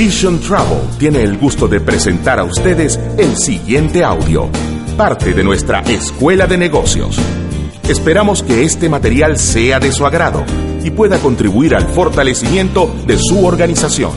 Vision 0.00 0.40
Travel 0.40 0.78
tiene 0.98 1.22
el 1.22 1.36
gusto 1.36 1.68
de 1.68 1.78
presentar 1.78 2.38
a 2.38 2.44
ustedes 2.44 2.98
el 3.18 3.36
siguiente 3.36 4.02
audio, 4.02 4.48
parte 4.96 5.34
de 5.34 5.44
nuestra 5.44 5.80
escuela 5.80 6.46
de 6.46 6.56
negocios. 6.56 7.18
Esperamos 7.86 8.42
que 8.42 8.64
este 8.64 8.88
material 8.88 9.36
sea 9.36 9.78
de 9.78 9.92
su 9.92 10.06
agrado 10.06 10.42
y 10.82 10.90
pueda 10.90 11.18
contribuir 11.18 11.74
al 11.74 11.86
fortalecimiento 11.86 12.90
de 13.06 13.18
su 13.18 13.44
organización. 13.44 14.12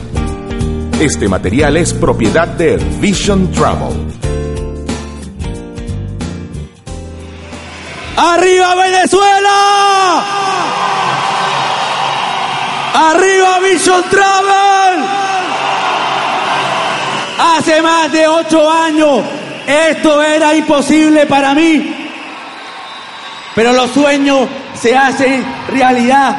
Este 1.00 1.28
material 1.28 1.76
es 1.76 1.92
propiedad 1.92 2.48
de 2.48 2.78
Vision 2.98 3.52
Travel. 3.52 4.06
¡Arriba 8.16 8.74
Venezuela! 8.74 10.24
¡Arriba 12.94 13.58
Vision 13.70 14.02
Travel! 14.10 15.23
Hace 17.38 17.82
más 17.82 18.12
de 18.12 18.28
ocho 18.28 18.70
años 18.70 19.22
esto 19.66 20.22
era 20.22 20.54
imposible 20.54 21.26
para 21.26 21.54
mí. 21.54 21.92
Pero 23.54 23.72
los 23.72 23.90
sueños 23.90 24.48
se 24.74 24.96
hacen 24.96 25.44
realidad. 25.68 26.36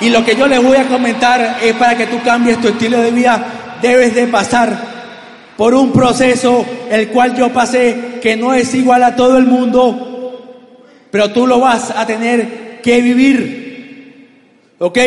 Y 0.00 0.10
lo 0.10 0.24
que 0.24 0.36
yo 0.36 0.46
les 0.46 0.62
voy 0.62 0.76
a 0.76 0.86
comentar 0.86 1.58
es 1.60 1.74
para 1.74 1.96
que 1.96 2.06
tú 2.06 2.20
cambies 2.22 2.60
tu 2.60 2.68
estilo 2.68 3.00
de 3.00 3.10
vida, 3.10 3.78
debes 3.82 4.14
de 4.14 4.26
pasar 4.28 4.78
por 5.56 5.74
un 5.74 5.92
proceso 5.92 6.64
el 6.88 7.08
cual 7.08 7.36
yo 7.36 7.52
pasé 7.52 8.20
que 8.22 8.36
no 8.36 8.54
es 8.54 8.72
igual 8.74 9.02
a 9.02 9.16
todo 9.16 9.38
el 9.38 9.46
mundo, 9.46 10.70
pero 11.10 11.32
tú 11.32 11.48
lo 11.48 11.58
vas 11.58 11.90
a 11.90 12.06
tener 12.06 12.80
que 12.80 13.00
vivir. 13.00 14.78
¿Ok? 14.78 14.98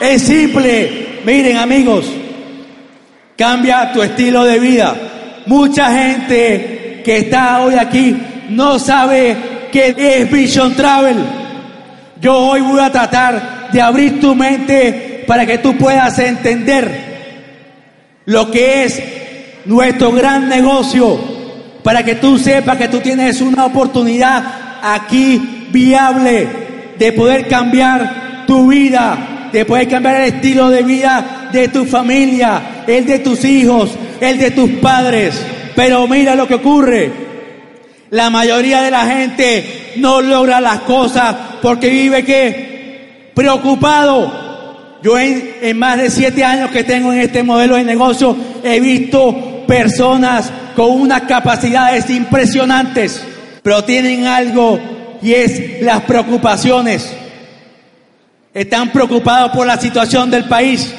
Es 0.00 0.22
simple. 0.22 1.05
Miren 1.26 1.56
amigos, 1.56 2.06
cambia 3.36 3.90
tu 3.92 4.00
estilo 4.00 4.44
de 4.44 4.60
vida. 4.60 4.94
Mucha 5.46 5.90
gente 5.90 7.02
que 7.04 7.16
está 7.16 7.62
hoy 7.62 7.74
aquí 7.74 8.16
no 8.50 8.78
sabe 8.78 9.36
qué 9.72 9.92
es 9.98 10.30
Vision 10.30 10.76
Travel. 10.76 11.16
Yo 12.20 12.32
hoy 12.32 12.60
voy 12.60 12.78
a 12.78 12.92
tratar 12.92 13.72
de 13.72 13.82
abrir 13.82 14.20
tu 14.20 14.36
mente 14.36 15.24
para 15.26 15.44
que 15.44 15.58
tú 15.58 15.76
puedas 15.76 16.16
entender 16.20 18.22
lo 18.26 18.48
que 18.48 18.84
es 18.84 19.02
nuestro 19.64 20.12
gran 20.12 20.48
negocio, 20.48 21.18
para 21.82 22.04
que 22.04 22.14
tú 22.14 22.38
sepas 22.38 22.76
que 22.76 22.86
tú 22.86 23.00
tienes 23.00 23.40
una 23.40 23.64
oportunidad 23.64 24.44
aquí 24.80 25.66
viable 25.72 26.46
de 26.96 27.10
poder 27.10 27.48
cambiar 27.48 28.44
tu 28.46 28.68
vida, 28.68 29.35
de 29.52 29.64
poder 29.64 29.88
cambiar 29.88 30.16
el 30.16 30.34
estilo 30.34 30.70
de 30.70 30.82
vida 30.82 31.50
de 31.52 31.68
tu 31.68 31.84
familia, 31.84 32.84
el 32.86 33.06
de 33.06 33.18
tus 33.20 33.44
hijos, 33.44 33.90
el 34.20 34.38
de 34.38 34.50
tus 34.50 34.70
padres. 34.72 35.40
Pero 35.74 36.06
mira 36.06 36.34
lo 36.34 36.46
que 36.46 36.54
ocurre. 36.54 37.10
La 38.10 38.30
mayoría 38.30 38.82
de 38.82 38.90
la 38.90 39.06
gente 39.06 39.92
no 39.96 40.20
logra 40.20 40.60
las 40.60 40.80
cosas 40.80 41.34
porque 41.60 41.88
vive 41.88 42.24
que 42.24 43.30
preocupado. 43.34 44.46
Yo 45.02 45.18
en, 45.18 45.56
en, 45.60 45.78
más 45.78 45.98
de 45.98 46.10
siete 46.10 46.42
años 46.44 46.70
que 46.70 46.84
tengo 46.84 47.12
en 47.12 47.20
este 47.20 47.42
modelo 47.42 47.76
de 47.76 47.84
negocio 47.84 48.36
he 48.64 48.80
visto 48.80 49.64
personas 49.66 50.50
con 50.74 50.90
unas 50.90 51.22
capacidades 51.22 52.08
impresionantes, 52.10 53.22
pero 53.62 53.84
tienen 53.84 54.26
algo 54.26 54.78
y 55.22 55.32
es 55.32 55.82
las 55.82 56.02
preocupaciones. 56.02 57.14
Están 58.56 58.88
preocupados 58.88 59.50
por 59.50 59.66
la 59.66 59.76
situación 59.76 60.30
del 60.30 60.44
país. 60.44 60.90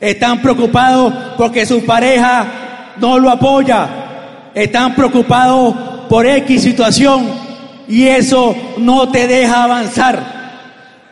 Están 0.00 0.42
preocupados 0.42 1.14
porque 1.36 1.64
su 1.64 1.84
pareja 1.86 2.94
no 2.96 3.16
lo 3.16 3.30
apoya. 3.30 4.50
Están 4.52 4.92
preocupados 4.92 5.72
por 6.08 6.26
X 6.26 6.64
situación 6.64 7.30
y 7.86 8.08
eso 8.08 8.56
no 8.78 9.08
te 9.08 9.28
deja 9.28 9.62
avanzar. 9.62 10.18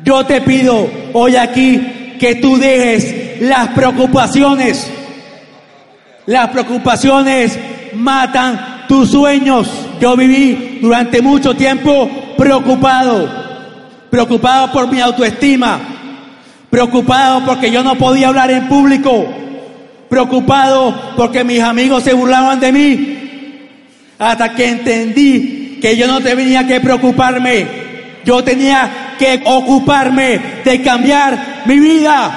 Yo 0.02 0.26
te 0.26 0.40
pido 0.40 0.90
hoy 1.12 1.36
aquí 1.36 2.16
que 2.18 2.34
tú 2.34 2.58
dejes 2.58 3.40
las 3.42 3.68
preocupaciones. 3.68 4.90
Las 6.26 6.50
preocupaciones 6.50 7.56
matan 7.94 8.86
tus 8.88 9.12
sueños. 9.12 9.70
Yo 10.00 10.16
viví 10.16 10.80
durante 10.82 11.22
mucho 11.22 11.54
tiempo 11.54 12.10
preocupado 12.36 13.51
preocupado 14.12 14.70
por 14.70 14.92
mi 14.92 15.00
autoestima, 15.00 15.80
preocupado 16.68 17.46
porque 17.46 17.70
yo 17.70 17.82
no 17.82 17.94
podía 17.94 18.28
hablar 18.28 18.50
en 18.50 18.68
público, 18.68 19.26
preocupado 20.10 21.14
porque 21.16 21.42
mis 21.42 21.62
amigos 21.62 22.02
se 22.02 22.12
burlaban 22.12 22.60
de 22.60 22.72
mí, 22.72 23.18
hasta 24.18 24.54
que 24.54 24.68
entendí 24.68 25.78
que 25.80 25.96
yo 25.96 26.06
no 26.06 26.20
tenía 26.20 26.66
que 26.66 26.78
preocuparme, 26.78 27.66
yo 28.22 28.44
tenía 28.44 29.14
que 29.18 29.40
ocuparme 29.46 30.60
de 30.62 30.82
cambiar 30.82 31.62
mi 31.64 31.80
vida. 31.80 32.32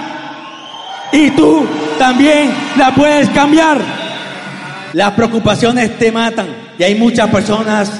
Y 1.12 1.32
tú 1.32 1.68
también 2.00 2.52
la 2.78 2.96
puedes 2.96 3.30
cambiar. 3.32 3.80
Las 4.94 5.12
preocupaciones 5.12 5.98
te 5.98 6.10
matan 6.10 6.48
y 6.80 6.84
hay 6.84 6.96
muchas 6.96 7.30
personas 7.30 7.92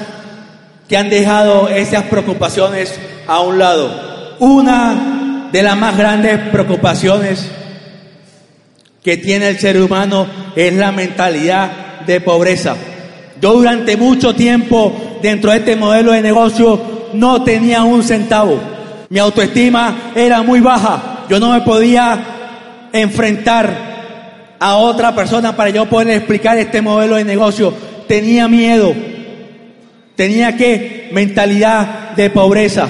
que 0.88 0.96
han 0.96 1.10
dejado 1.10 1.68
esas 1.68 2.04
preocupaciones 2.04 2.94
a 3.26 3.40
un 3.40 3.58
lado. 3.58 4.36
Una 4.38 5.48
de 5.50 5.62
las 5.62 5.76
más 5.76 5.96
grandes 5.96 6.38
preocupaciones 6.50 7.48
que 9.02 9.16
tiene 9.16 9.48
el 9.48 9.58
ser 9.58 9.80
humano 9.80 10.26
es 10.54 10.72
la 10.74 10.92
mentalidad 10.92 12.00
de 12.06 12.20
pobreza. 12.20 12.76
Yo 13.40 13.52
durante 13.52 13.96
mucho 13.96 14.34
tiempo 14.34 15.18
dentro 15.22 15.50
de 15.50 15.58
este 15.58 15.76
modelo 15.76 16.12
de 16.12 16.22
negocio 16.22 17.08
no 17.12 17.42
tenía 17.42 17.82
un 17.82 18.02
centavo. 18.02 18.58
Mi 19.08 19.18
autoestima 19.18 20.12
era 20.14 20.42
muy 20.42 20.60
baja. 20.60 21.24
Yo 21.28 21.38
no 21.38 21.52
me 21.52 21.60
podía 21.60 22.18
enfrentar 22.92 24.56
a 24.58 24.76
otra 24.76 25.14
persona 25.14 25.54
para 25.54 25.70
yo 25.70 25.86
poder 25.86 26.10
explicar 26.10 26.58
este 26.58 26.80
modelo 26.80 27.16
de 27.16 27.24
negocio. 27.24 27.72
Tenía 28.08 28.48
miedo. 28.48 28.94
Tenía 30.16 30.56
que 30.56 31.10
mentalidad 31.12 32.16
de 32.16 32.30
pobreza 32.30 32.88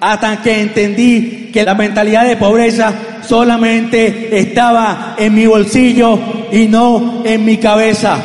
hasta 0.00 0.42
que 0.42 0.60
entendí 0.60 1.50
que 1.52 1.64
la 1.64 1.74
mentalidad 1.74 2.26
de 2.26 2.36
pobreza 2.36 2.92
solamente 3.26 4.38
estaba 4.38 5.14
en 5.18 5.34
mi 5.34 5.46
bolsillo 5.46 6.18
y 6.52 6.66
no 6.66 7.22
en 7.24 7.44
mi 7.44 7.56
cabeza. 7.56 8.18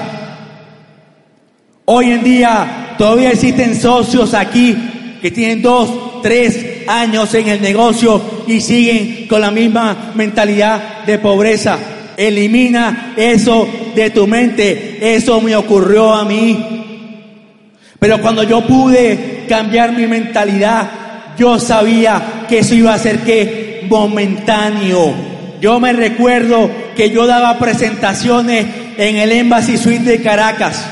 Hoy 1.86 2.12
en 2.12 2.24
día 2.24 2.96
todavía 2.98 3.32
existen 3.32 3.76
socios 3.76 4.34
aquí 4.34 4.76
que 5.22 5.32
tienen 5.32 5.62
dos, 5.62 6.22
tres 6.22 6.84
años 6.88 7.34
en 7.34 7.50
el 7.50 7.62
negocio 7.62 8.22
y 8.48 8.62
siguen 8.62 9.28
con 9.28 9.42
la 9.42 9.52
misma 9.52 10.12
mentalidad 10.16 11.04
de 11.06 11.20
pobreza. 11.20 11.78
Elimina 12.16 13.14
eso 13.18 13.68
de 13.96 14.10
tu 14.12 14.28
mente. 14.28 15.16
Eso 15.16 15.42
me 15.42 15.56
ocurrió 15.56 16.14
a 16.14 16.24
mí. 16.24 16.93
Pero 18.04 18.20
cuando 18.20 18.44
yo 18.44 18.68
pude 18.68 19.46
cambiar 19.48 19.94
mi 19.94 20.08
mentalidad, 20.08 20.90
yo 21.38 21.58
sabía 21.58 22.44
que 22.50 22.60
eso 22.60 22.76
iba 22.76 22.94
a 22.94 23.00
ser 23.00 23.20
que 23.20 23.86
momentáneo. 23.88 25.14
Yo 25.62 25.80
me 25.80 25.94
recuerdo 25.94 26.70
que 26.98 27.12
yo 27.12 27.26
daba 27.26 27.58
presentaciones 27.60 28.66
en 28.98 29.16
el 29.16 29.32
Embassy 29.32 29.78
Suite 29.78 30.04
de 30.04 30.22
Caracas 30.22 30.86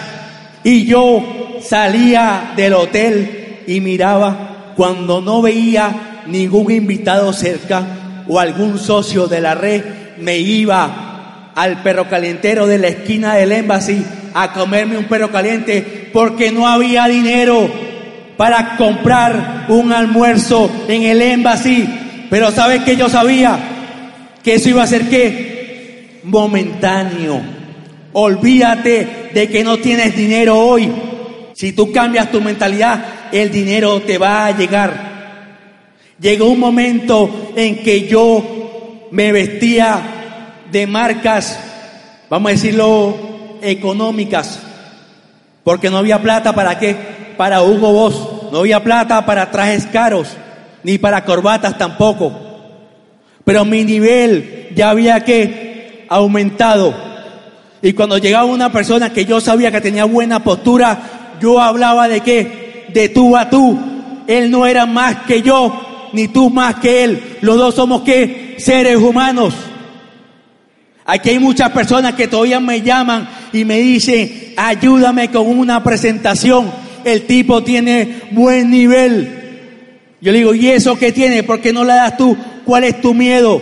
y 0.63 0.85
yo 0.85 1.59
salía 1.61 2.53
del 2.55 2.75
hotel 2.75 3.59
y 3.67 3.81
miraba 3.81 4.71
cuando 4.77 5.19
no 5.19 5.41
veía 5.41 6.21
ningún 6.27 6.71
invitado 6.71 7.33
cerca 7.33 8.23
o 8.25 8.39
algún 8.39 8.79
socio 8.79 9.27
de 9.27 9.41
la 9.41 9.53
red 9.53 9.83
me 10.17 10.37
iba 10.37 11.51
al 11.55 11.83
perro 11.83 12.07
calientero 12.07 12.67
de 12.67 12.77
la 12.77 12.87
esquina 12.87 13.35
del 13.35 13.51
Embassy 13.51 14.01
a 14.33 14.53
comerme 14.53 14.97
un 14.97 15.05
perro 15.05 15.31
caliente 15.31 16.09
porque 16.13 16.51
no 16.51 16.67
había 16.67 17.07
dinero 17.07 17.69
para 18.37 18.75
comprar 18.77 19.65
un 19.69 19.91
almuerzo 19.93 20.69
en 20.87 21.03
el 21.03 21.21
Embassy. 21.21 21.87
Pero 22.29 22.51
¿sabes 22.51 22.83
que 22.83 22.95
yo 22.95 23.09
sabía? 23.09 23.57
Que 24.43 24.55
eso 24.55 24.69
iba 24.69 24.83
a 24.83 24.87
ser 24.87 25.09
qué? 25.09 26.21
Momentáneo. 26.23 27.41
Olvídate 28.13 29.29
de 29.33 29.47
que 29.47 29.63
no 29.63 29.77
tienes 29.77 30.15
dinero 30.15 30.57
hoy. 30.57 30.91
Si 31.53 31.73
tú 31.73 31.91
cambias 31.91 32.31
tu 32.31 32.41
mentalidad, 32.41 33.05
el 33.31 33.51
dinero 33.51 34.01
te 34.01 34.17
va 34.17 34.47
a 34.47 34.57
llegar. 34.57 35.11
Llegó 36.19 36.49
un 36.49 36.59
momento 36.59 37.51
en 37.55 37.83
que 37.83 38.07
yo 38.07 39.07
me 39.11 39.31
vestía 39.31 40.01
de 40.71 40.87
marcas, 40.87 41.59
vamos 42.29 42.49
a 42.49 42.53
decirlo, 42.53 43.30
económicas, 43.61 44.59
porque 45.63 45.89
no 45.89 45.97
había 45.97 46.21
plata 46.21 46.53
para 46.53 46.77
qué, 46.79 46.95
para 47.37 47.61
Hugo 47.61 47.91
Boss, 47.91 48.51
no 48.51 48.59
había 48.59 48.83
plata 48.83 49.25
para 49.25 49.49
trajes 49.51 49.85
caros, 49.87 50.29
ni 50.83 50.97
para 50.97 51.23
corbatas 51.23 51.77
tampoco. 51.77 52.31
Pero 53.43 53.65
mi 53.65 53.83
nivel 53.83 54.69
ya 54.75 54.89
había 54.89 55.23
que 55.23 56.05
aumentado. 56.09 56.93
Y 57.81 57.93
cuando 57.93 58.17
llegaba 58.17 58.45
una 58.45 58.71
persona 58.71 59.11
que 59.11 59.25
yo 59.25 59.41
sabía 59.41 59.71
que 59.71 59.81
tenía 59.81 60.05
buena 60.05 60.43
postura, 60.43 61.37
yo 61.41 61.59
hablaba 61.59 62.07
de 62.07 62.21
qué, 62.21 62.85
de 62.93 63.09
tú 63.09 63.35
a 63.35 63.49
tú. 63.49 63.79
Él 64.27 64.51
no 64.51 64.65
era 64.65 64.85
más 64.85 65.23
que 65.23 65.41
yo, 65.41 66.09
ni 66.13 66.27
tú 66.27 66.49
más 66.49 66.75
que 66.75 67.03
él. 67.03 67.37
Los 67.41 67.57
dos 67.57 67.75
somos 67.75 68.01
qué, 68.03 68.55
seres 68.59 68.97
humanos. 68.97 69.53
Aquí 71.05 71.31
hay 71.31 71.39
muchas 71.39 71.71
personas 71.71 72.13
que 72.13 72.27
todavía 72.27 72.59
me 72.59 72.81
llaman 72.81 73.27
y 73.51 73.65
me 73.65 73.79
dicen, 73.79 74.53
ayúdame 74.55 75.29
con 75.29 75.47
una 75.47 75.83
presentación. 75.83 76.71
El 77.03 77.23
tipo 77.23 77.63
tiene 77.63 78.21
buen 78.31 78.69
nivel. 78.69 79.39
Yo 80.21 80.31
le 80.31 80.37
digo, 80.37 80.53
¿y 80.53 80.69
eso 80.69 80.97
qué 80.97 81.11
tiene? 81.11 81.43
¿Por 81.43 81.59
qué 81.59 81.73
no 81.73 81.83
le 81.83 81.93
das 81.93 82.15
tú? 82.15 82.37
¿Cuál 82.63 82.83
es 82.83 83.01
tu 83.01 83.13
miedo? 83.13 83.61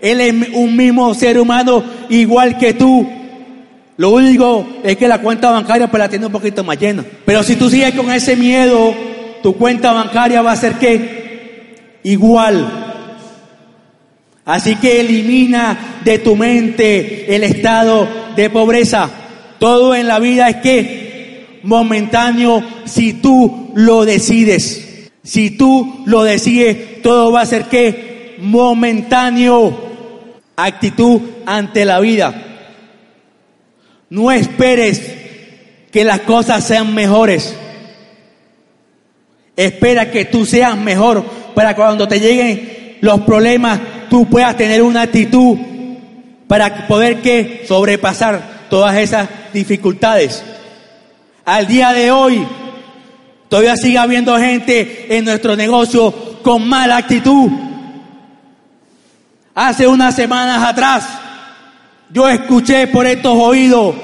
Él 0.00 0.20
es 0.20 0.34
un 0.54 0.76
mismo 0.76 1.14
ser 1.14 1.38
humano 1.38 1.84
igual 2.10 2.58
que 2.58 2.74
tú. 2.74 3.08
Lo 3.96 4.10
único 4.10 4.66
es 4.82 4.96
que 4.96 5.06
la 5.06 5.20
cuenta 5.20 5.50
bancaria 5.50 5.88
pues 5.88 6.00
la 6.00 6.08
tiene 6.08 6.26
un 6.26 6.32
poquito 6.32 6.64
más 6.64 6.78
llena. 6.78 7.04
Pero 7.24 7.44
si 7.44 7.54
tú 7.54 7.70
sigues 7.70 7.94
con 7.94 8.10
ese 8.10 8.34
miedo, 8.34 8.92
tu 9.42 9.56
cuenta 9.56 9.92
bancaria 9.92 10.42
va 10.42 10.52
a 10.52 10.56
ser 10.56 10.74
qué? 10.74 12.00
Igual. 12.02 12.83
Así 14.44 14.76
que 14.76 15.00
elimina 15.00 16.00
de 16.04 16.18
tu 16.18 16.36
mente 16.36 17.34
el 17.34 17.44
estado 17.44 18.06
de 18.36 18.50
pobreza. 18.50 19.10
Todo 19.58 19.94
en 19.94 20.06
la 20.06 20.18
vida 20.18 20.48
es 20.48 20.56
que 20.56 21.60
momentáneo 21.62 22.62
si 22.84 23.14
tú 23.14 23.72
lo 23.74 24.04
decides. 24.04 25.10
Si 25.22 25.50
tú 25.50 26.02
lo 26.04 26.22
decides, 26.22 27.00
todo 27.02 27.32
va 27.32 27.40
a 27.40 27.46
ser 27.46 27.64
que 27.64 28.36
momentáneo. 28.38 29.92
Actitud 30.56 31.20
ante 31.46 31.84
la 31.84 31.98
vida. 32.00 32.32
No 34.10 34.30
esperes 34.30 35.02
que 35.90 36.04
las 36.04 36.20
cosas 36.20 36.62
sean 36.64 36.94
mejores. 36.94 37.56
Espera 39.56 40.10
que 40.10 40.26
tú 40.26 40.44
seas 40.44 40.76
mejor 40.76 41.24
para 41.54 41.74
cuando 41.74 42.06
te 42.06 42.20
lleguen 42.20 42.98
los 43.00 43.20
problemas 43.22 43.80
tú 44.08 44.26
puedas 44.26 44.56
tener 44.56 44.82
una 44.82 45.02
actitud 45.02 45.56
para 46.46 46.86
poder 46.86 47.20
que 47.20 47.64
sobrepasar 47.66 48.66
todas 48.70 48.96
esas 48.96 49.28
dificultades. 49.52 50.42
Al 51.44 51.66
día 51.66 51.92
de 51.92 52.10
hoy, 52.10 52.46
todavía 53.48 53.76
sigue 53.76 53.98
habiendo 53.98 54.38
gente 54.38 55.16
en 55.16 55.24
nuestro 55.24 55.56
negocio 55.56 56.12
con 56.42 56.68
mala 56.68 56.96
actitud. 56.96 57.50
Hace 59.54 59.86
unas 59.86 60.14
semanas 60.14 60.62
atrás, 60.62 61.06
yo 62.10 62.28
escuché 62.28 62.86
por 62.88 63.06
estos 63.06 63.32
oídos, 63.32 63.94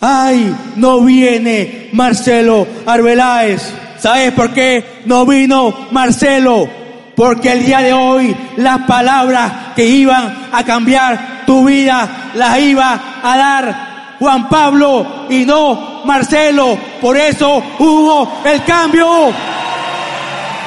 ay, 0.00 0.54
no 0.76 1.00
viene 1.02 1.88
Marcelo 1.92 2.66
Arbeláez. 2.86 3.62
¿Sabes 3.98 4.32
por 4.32 4.52
qué 4.52 5.02
no 5.04 5.26
vino 5.26 5.88
Marcelo? 5.90 6.79
Porque 7.20 7.52
el 7.52 7.66
día 7.66 7.80
de 7.80 7.92
hoy 7.92 8.34
las 8.56 8.78
palabras 8.86 9.74
que 9.76 9.84
iban 9.84 10.48
a 10.50 10.64
cambiar 10.64 11.42
tu 11.44 11.66
vida 11.66 12.30
las 12.32 12.58
iba 12.60 12.98
a 13.22 13.36
dar 13.36 14.16
Juan 14.18 14.48
Pablo 14.48 15.26
y 15.28 15.44
no 15.44 16.00
Marcelo. 16.06 16.78
Por 16.98 17.18
eso 17.18 17.62
hubo 17.78 18.40
el 18.42 18.64
cambio. 18.64 19.06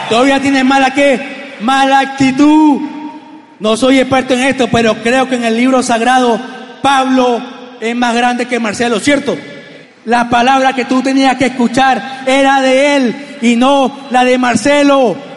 Todavía 0.08 0.40
tienes 0.40 0.64
mala 0.64 0.92
qué? 0.94 1.56
Mala 1.62 2.02
actitud. 2.02 2.82
No 3.58 3.76
soy 3.76 3.98
experto 3.98 4.36
en 4.36 4.42
esto, 4.42 4.68
pero 4.72 4.94
creo 5.02 5.28
que 5.28 5.38
en 5.38 5.46
el 5.46 5.58
libro 5.58 5.82
sagrado 5.82 6.40
Pablo 6.84 7.42
es 7.82 7.96
más 7.96 8.14
grande 8.14 8.46
que 8.46 8.60
Marcelo, 8.60 9.00
¿cierto? 9.00 9.36
La 10.06 10.30
palabra 10.30 10.74
que 10.74 10.86
tú 10.86 11.02
tenías 11.02 11.36
que 11.36 11.48
escuchar 11.48 12.22
era 12.28 12.62
de 12.62 12.96
él 12.96 13.38
y 13.42 13.56
no 13.56 13.92
la 14.12 14.24
de 14.24 14.38
Marcelo. 14.38 15.33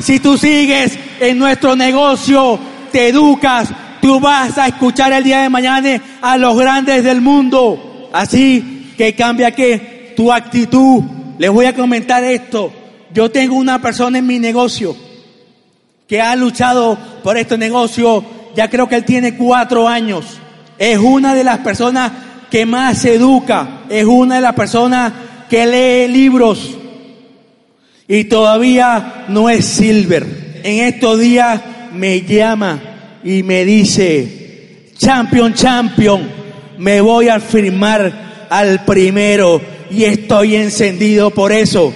Si 0.00 0.20
tú 0.20 0.38
sigues 0.38 0.98
en 1.20 1.38
nuestro 1.38 1.74
negocio, 1.74 2.58
te 2.92 3.08
educas, 3.08 3.68
tú 4.00 4.20
vas 4.20 4.56
a 4.56 4.68
escuchar 4.68 5.12
el 5.12 5.24
día 5.24 5.42
de 5.42 5.48
mañana 5.48 6.00
a 6.22 6.36
los 6.38 6.56
grandes 6.56 7.02
del 7.02 7.20
mundo. 7.20 8.08
Así 8.12 8.94
que 8.96 9.14
cambia 9.14 9.50
que 9.50 10.14
tu 10.16 10.32
actitud. 10.32 11.02
Les 11.38 11.50
voy 11.50 11.66
a 11.66 11.74
comentar 11.74 12.22
esto. 12.24 12.72
Yo 13.12 13.30
tengo 13.30 13.56
una 13.56 13.80
persona 13.80 14.18
en 14.18 14.26
mi 14.26 14.38
negocio 14.38 14.96
que 16.06 16.20
ha 16.20 16.34
luchado 16.36 16.96
por 17.22 17.36
este 17.36 17.58
negocio. 17.58 18.24
Ya 18.54 18.70
creo 18.70 18.88
que 18.88 18.96
él 18.96 19.04
tiene 19.04 19.36
cuatro 19.36 19.88
años. 19.88 20.38
Es 20.78 20.98
una 20.98 21.34
de 21.34 21.44
las 21.44 21.58
personas 21.58 22.12
que 22.50 22.64
más 22.66 22.98
se 22.98 23.14
educa. 23.14 23.80
Es 23.88 24.04
una 24.04 24.36
de 24.36 24.40
las 24.42 24.54
personas 24.54 25.12
que 25.50 25.66
lee 25.66 26.12
libros 26.12 26.77
y 28.08 28.24
todavía 28.24 29.26
no 29.28 29.50
es 29.50 29.66
Silver. 29.66 30.60
En 30.64 30.84
estos 30.84 31.20
días 31.20 31.60
me 31.92 32.22
llama 32.22 32.80
y 33.22 33.42
me 33.42 33.66
dice, 33.66 34.88
Champion, 34.96 35.52
Champion, 35.52 36.28
me 36.78 37.02
voy 37.02 37.28
a 37.28 37.38
firmar 37.38 38.46
al 38.48 38.84
primero 38.84 39.60
y 39.90 40.04
estoy 40.04 40.56
encendido 40.56 41.30
por 41.30 41.52
eso. 41.52 41.92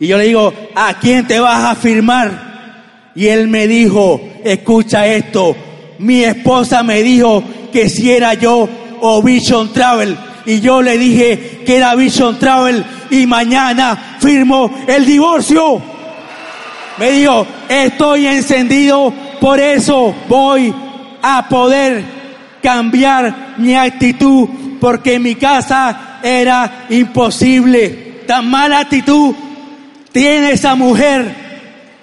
Y 0.00 0.08
yo 0.08 0.18
le 0.18 0.24
digo, 0.24 0.52
¿a 0.74 0.98
quién 0.98 1.26
te 1.26 1.38
vas 1.38 1.64
a 1.64 1.74
firmar? 1.76 3.12
Y 3.14 3.28
él 3.28 3.46
me 3.46 3.68
dijo, 3.68 4.20
escucha 4.42 5.06
esto, 5.06 5.56
mi 6.00 6.24
esposa 6.24 6.82
me 6.82 7.02
dijo 7.02 7.44
que 7.72 7.88
si 7.88 8.10
era 8.10 8.34
yo 8.34 8.68
o 9.00 9.22
Vision 9.22 9.72
Travel. 9.72 10.16
Y 10.46 10.60
yo 10.60 10.82
le 10.82 10.98
dije 10.98 11.62
que 11.64 11.76
era 11.76 11.94
Vision 11.94 12.38
Travel 12.38 12.84
y 13.10 13.26
mañana 13.26 14.13
firmo 14.24 14.70
el 14.86 15.04
divorcio. 15.04 15.82
Me 16.98 17.10
dijo, 17.10 17.46
estoy 17.68 18.26
encendido, 18.26 19.12
por 19.40 19.60
eso 19.60 20.14
voy 20.28 20.74
a 21.22 21.46
poder 21.48 22.02
cambiar 22.62 23.54
mi 23.58 23.74
actitud, 23.74 24.48
porque 24.80 25.18
mi 25.18 25.34
casa 25.34 26.20
era 26.22 26.86
imposible. 26.88 28.22
Tan 28.26 28.48
mala 28.48 28.80
actitud 28.80 29.34
tiene 30.12 30.52
esa 30.52 30.74
mujer 30.74 31.44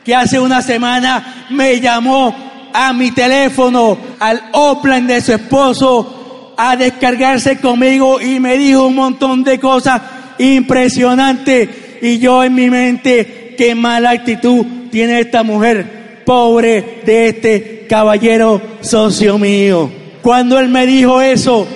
que 0.05 0.13
hace 0.13 0.39
una 0.39 0.61
semana 0.61 1.47
me 1.49 1.79
llamó 1.79 2.35
a 2.73 2.93
mi 2.93 3.11
teléfono, 3.11 3.97
al 4.19 4.41
Oplan 4.51 5.07
de 5.07 5.21
su 5.21 5.33
esposo, 5.33 6.53
a 6.57 6.75
descargarse 6.75 7.59
conmigo 7.59 8.21
y 8.21 8.39
me 8.39 8.57
dijo 8.57 8.85
un 8.85 8.95
montón 8.95 9.43
de 9.43 9.59
cosas 9.59 10.01
impresionante. 10.37 11.80
Y 12.01 12.19
yo 12.19 12.43
en 12.43 12.55
mi 12.55 12.69
mente, 12.69 13.55
qué 13.57 13.75
mala 13.75 14.11
actitud 14.11 14.65
tiene 14.91 15.19
esta 15.19 15.43
mujer, 15.43 16.23
pobre 16.25 17.01
de 17.05 17.27
este 17.27 17.85
caballero 17.87 18.61
socio 18.81 19.37
mío. 19.37 19.89
Cuando 20.21 20.59
él 20.59 20.69
me 20.69 20.85
dijo 20.85 21.21
eso, 21.21 21.67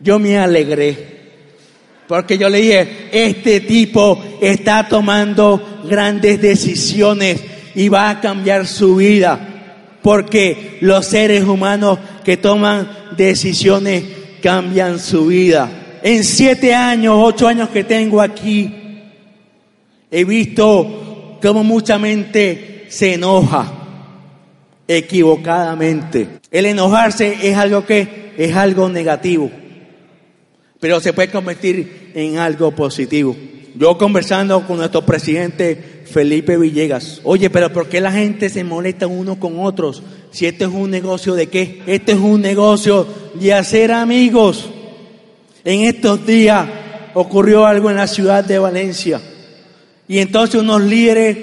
yo 0.00 0.18
me 0.18 0.38
alegré. 0.38 1.18
Porque 2.06 2.38
yo 2.38 2.48
le 2.48 2.58
dije, 2.58 2.88
este 3.12 3.60
tipo 3.60 4.22
está 4.40 4.88
tomando 4.88 5.82
grandes 5.84 6.40
decisiones 6.40 7.40
y 7.74 7.88
va 7.88 8.10
a 8.10 8.20
cambiar 8.20 8.66
su 8.66 8.96
vida. 8.96 9.38
Porque 10.02 10.78
los 10.80 11.06
seres 11.06 11.44
humanos 11.44 11.98
que 12.24 12.38
toman 12.38 12.88
decisiones 13.16 14.04
cambian 14.40 14.98
su 14.98 15.26
vida 15.26 15.68
en 16.02 16.24
siete 16.24 16.74
años, 16.74 17.16
ocho 17.18 17.48
años 17.48 17.68
que 17.70 17.84
tengo 17.84 18.20
aquí, 18.20 18.87
he 20.10 20.24
visto 20.24 21.38
cómo 21.42 21.64
mucha 21.64 21.98
mente 21.98 22.86
se 22.88 23.14
enoja. 23.14 23.74
equivocadamente. 24.90 26.40
El 26.50 26.64
enojarse 26.64 27.36
es 27.42 27.54
algo 27.58 27.84
que 27.84 28.32
es 28.38 28.56
algo 28.56 28.88
negativo, 28.88 29.50
pero 30.80 30.98
se 30.98 31.12
puede 31.12 31.30
convertir 31.30 32.12
en 32.14 32.38
algo 32.38 32.70
positivo. 32.70 33.36
Yo 33.74 33.98
conversando 33.98 34.66
con 34.66 34.78
nuestro 34.78 35.04
presidente 35.04 36.04
Felipe 36.10 36.56
Villegas, 36.56 37.20
oye, 37.24 37.50
pero 37.50 37.70
¿por 37.70 37.88
qué 37.88 38.00
la 38.00 38.10
gente 38.10 38.48
se 38.48 38.64
molesta 38.64 39.06
uno 39.06 39.38
con 39.38 39.60
otros? 39.60 40.02
Si 40.30 40.46
este 40.46 40.64
es 40.64 40.70
un 40.70 40.90
negocio 40.90 41.34
de 41.34 41.48
qué? 41.48 41.82
Este 41.86 42.12
es 42.12 42.18
un 42.18 42.40
negocio 42.40 43.06
de 43.34 43.52
hacer 43.52 43.92
amigos. 43.92 44.70
En 45.64 45.82
estos 45.82 46.26
días 46.26 46.66
ocurrió 47.12 47.66
algo 47.66 47.90
en 47.90 47.96
la 47.96 48.06
ciudad 48.06 48.42
de 48.42 48.58
Valencia 48.58 49.20
y 50.08 50.18
entonces 50.18 50.60
unos 50.60 50.80
líderes 50.80 51.36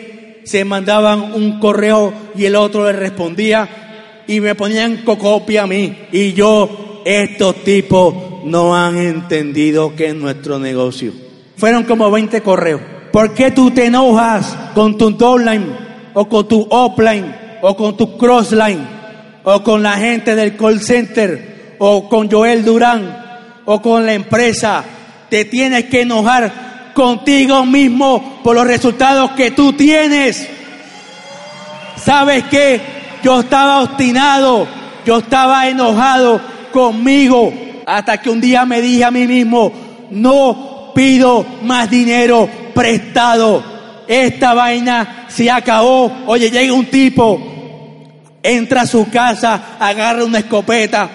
se 0.44 0.66
mandaban 0.66 1.34
un 1.34 1.60
correo 1.60 2.12
y 2.36 2.46
el 2.46 2.56
otro 2.56 2.86
le 2.86 2.94
respondía 2.94 4.24
y 4.28 4.40
me 4.40 4.56
ponían 4.56 4.98
cocopia 4.98 5.64
a 5.64 5.68
mí. 5.68 5.96
Y 6.12 6.34
yo, 6.34 7.02
estos 7.06 7.64
tipos 7.64 8.14
no 8.46 8.76
han 8.76 8.98
entendido 8.98 9.96
que 9.96 10.08
es 10.08 10.16
nuestro 10.16 10.60
negocio. 10.60 11.14
Fueron 11.58 11.84
como 11.84 12.10
20 12.10 12.42
correos. 12.42 12.82
¿Por 13.12 13.34
qué 13.34 13.52
tú 13.52 13.72
te 13.72 13.86
enojas 13.86 14.56
con 14.74 14.98
tu 14.98 15.12
downline 15.12 15.66
o 16.14 16.28
con 16.28 16.48
tu 16.48 16.68
offline 16.70 17.36
o 17.62 17.76
con 17.76 17.96
tu 17.96 18.18
crossline 18.18 18.86
o 19.44 19.64
con 19.64 19.82
la 19.82 19.94
gente 19.94 20.36
del 20.36 20.58
call 20.58 20.82
center 20.82 21.76
o 21.80 22.10
con 22.10 22.30
Joel 22.30 22.66
Durán 22.66 23.62
o 23.66 23.82
con 23.82 24.06
la 24.06 24.14
empresa? 24.14 24.84
Te 25.30 25.46
tienes 25.46 25.86
que 25.86 26.02
enojar 26.02 26.65
contigo 26.96 27.66
mismo 27.66 28.40
por 28.42 28.56
los 28.56 28.66
resultados 28.66 29.32
que 29.32 29.52
tú 29.52 29.74
tienes. 29.74 30.50
¿Sabes 31.98 32.46
qué? 32.46 32.82
Yo 33.22 33.42
estaba 33.42 33.82
obstinado, 33.82 34.66
yo 35.06 35.20
estaba 35.20 35.68
enojado 35.68 36.42
conmigo 36.72 37.54
hasta 37.86 38.20
que 38.20 38.30
un 38.30 38.40
día 38.40 38.66
me 38.66 38.82
dije 38.82 39.04
a 39.04 39.12
mí 39.12 39.28
mismo, 39.28 39.72
no 40.10 40.94
pido 40.96 41.46
más 41.64 41.90
dinero 41.90 42.50
prestado. 42.74 43.64
Esta 44.08 44.54
vaina 44.54 45.26
se 45.28 45.52
acabó. 45.52 46.12
Oye, 46.28 46.50
llega 46.50 46.74
un 46.74 46.86
tipo, 46.86 47.42
entra 48.42 48.82
a 48.82 48.88
su 48.88 49.10
casa, 49.10 49.76
agarra 49.80 50.24
una 50.24 50.40
escopeta 50.40 51.10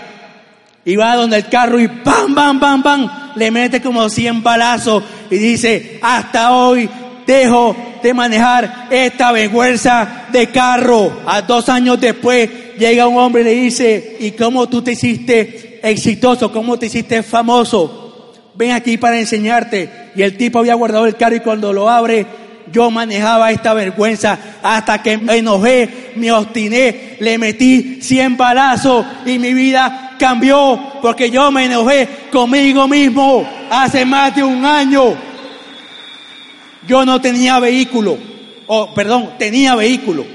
y 0.85 0.97
va 0.97 1.17
donde 1.17 1.39
el 1.39 1.49
carro 1.49 1.81
y 1.81 1.89
¡pam, 1.89 2.35
pam, 2.35 2.61
pam, 2.61 2.83
pam! 2.83 3.11
Le 3.37 3.51
mete 3.51 3.81
como 3.81 4.09
100 4.09 4.43
balazos 4.43 5.05
y 5.31 5.39
dice, 5.39 5.99
hasta 6.03 6.53
hoy 6.53 6.89
dejo 7.27 7.77
de 8.03 8.15
manejar 8.15 8.89
esta 8.91 9.33
vergüenza 9.33 10.27
de 10.33 10.49
carro. 10.49 11.21
A 11.27 11.43
dos 11.43 11.69
años 11.69 12.01
después 12.01 12.77
llega 12.79 13.07
un 13.07 13.19
hombre 13.19 13.43
y 13.43 13.45
le 13.45 13.55
dice, 13.55 14.17
¿y 14.19 14.33
cómo 14.33 14.69
tú 14.69 14.83
te 14.83 14.93
hiciste 14.93 15.81
exitoso? 15.83 16.53
¿Cómo 16.53 16.79
te 16.79 16.87
hiciste 16.87 17.23
famoso? 17.23 18.33
Ven 18.55 18.73
aquí 18.73 18.97
para 18.97 19.19
enseñarte. 19.19 20.11
Y 20.17 20.23
el 20.23 20.37
tipo 20.37 20.59
había 20.59 20.75
guardado 20.75 21.07
el 21.07 21.17
carro 21.17 21.37
y 21.37 21.41
cuando 21.41 21.73
lo 21.73 21.89
abre, 21.89 22.27
yo 22.73 22.91
manejaba 22.91 23.51
esta 23.51 23.75
vergüenza 23.75 24.39
hasta 24.63 25.03
que 25.03 25.19
me 25.19 25.39
enojé, 25.39 26.13
me 26.17 26.31
obstiné, 26.33 27.17
le 27.21 27.39
metí 27.39 28.01
100 28.01 28.37
balazos 28.37 29.07
y 29.27 29.39
mi 29.39 29.55
vida 29.55 30.10
cambió 30.21 30.79
porque 31.01 31.31
yo 31.31 31.51
me 31.51 31.65
enojé 31.65 32.07
conmigo 32.31 32.87
mismo 32.87 33.49
hace 33.71 34.05
más 34.05 34.37
de 34.37 34.45
un 34.45 34.63
año. 34.67 35.15
Yo 36.87 37.07
no 37.07 37.21
tenía 37.21 37.59
vehículo, 37.59 38.19
o 38.67 38.93
perdón, 38.95 39.31
tenía 39.39 39.75
vehículo. 39.75 40.27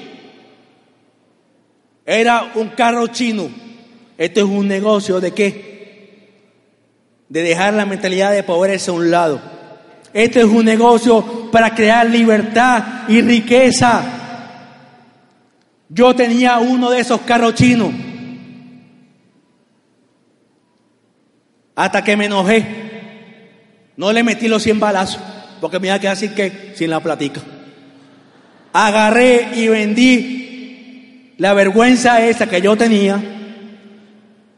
Era 2.03 2.51
un 2.55 2.69
carro 2.69 3.07
chino. 3.07 3.47
Esto 4.17 4.39
es 4.39 4.45
un 4.45 4.67
negocio 4.67 5.19
de 5.19 5.31
qué? 5.31 6.31
De 7.29 7.43
dejar 7.43 7.73
la 7.75 7.85
mentalidad 7.85 8.31
de 8.31 8.43
pobreza 8.43 8.91
a 8.91 8.95
un 8.95 9.11
lado. 9.11 9.41
Esto 10.13 10.39
es 10.39 10.45
un 10.45 10.65
negocio 10.65 11.51
para 11.51 11.75
crear 11.75 12.09
libertad 12.09 13.07
y 13.07 13.21
riqueza. 13.21 14.03
Yo 15.89 16.15
tenía 16.15 16.57
uno 16.57 16.89
de 16.89 17.01
esos 17.01 17.21
carros 17.21 17.53
chinos. 17.55 17.91
Hasta 21.75 22.03
que 22.03 22.15
me 22.15 22.25
enojé. 22.25 22.65
No 23.97 24.11
le 24.11 24.23
metí 24.23 24.47
los 24.47 24.63
100 24.63 24.79
balazos, 24.79 25.21
porque 25.61 25.79
me 25.79 25.87
iba 25.87 25.95
a 25.95 25.99
quedar 25.99 26.17
que 26.17 26.73
sin 26.75 26.89
la 26.89 26.99
platica. 26.99 27.41
Agarré 28.73 29.49
y 29.55 29.67
vendí 29.67 31.33
la 31.37 31.53
vergüenza 31.53 32.25
esa 32.25 32.47
que 32.47 32.61
yo 32.61 32.75
tenía. 32.75 33.21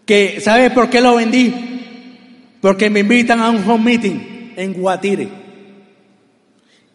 Que, 0.05 0.39
¿sabe 0.41 0.71
por 0.71 0.89
qué 0.89 1.01
lo 1.01 1.15
vendí? 1.15 1.53
Porque 2.61 2.89
me 2.89 3.01
invitan 3.01 3.41
a 3.41 3.49
un 3.49 3.69
home 3.69 3.83
meeting 3.83 4.53
en 4.55 4.73
Guatire. 4.73 5.27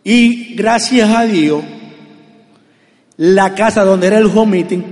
Y 0.05 0.55
gracias 0.55 1.09
a 1.11 1.25
Dios, 1.25 1.63
la 3.17 3.55
casa 3.55 3.85
donde 3.85 4.09
era 4.09 4.19
el 4.19 4.27
home 4.27 4.59
meeting 4.59 4.83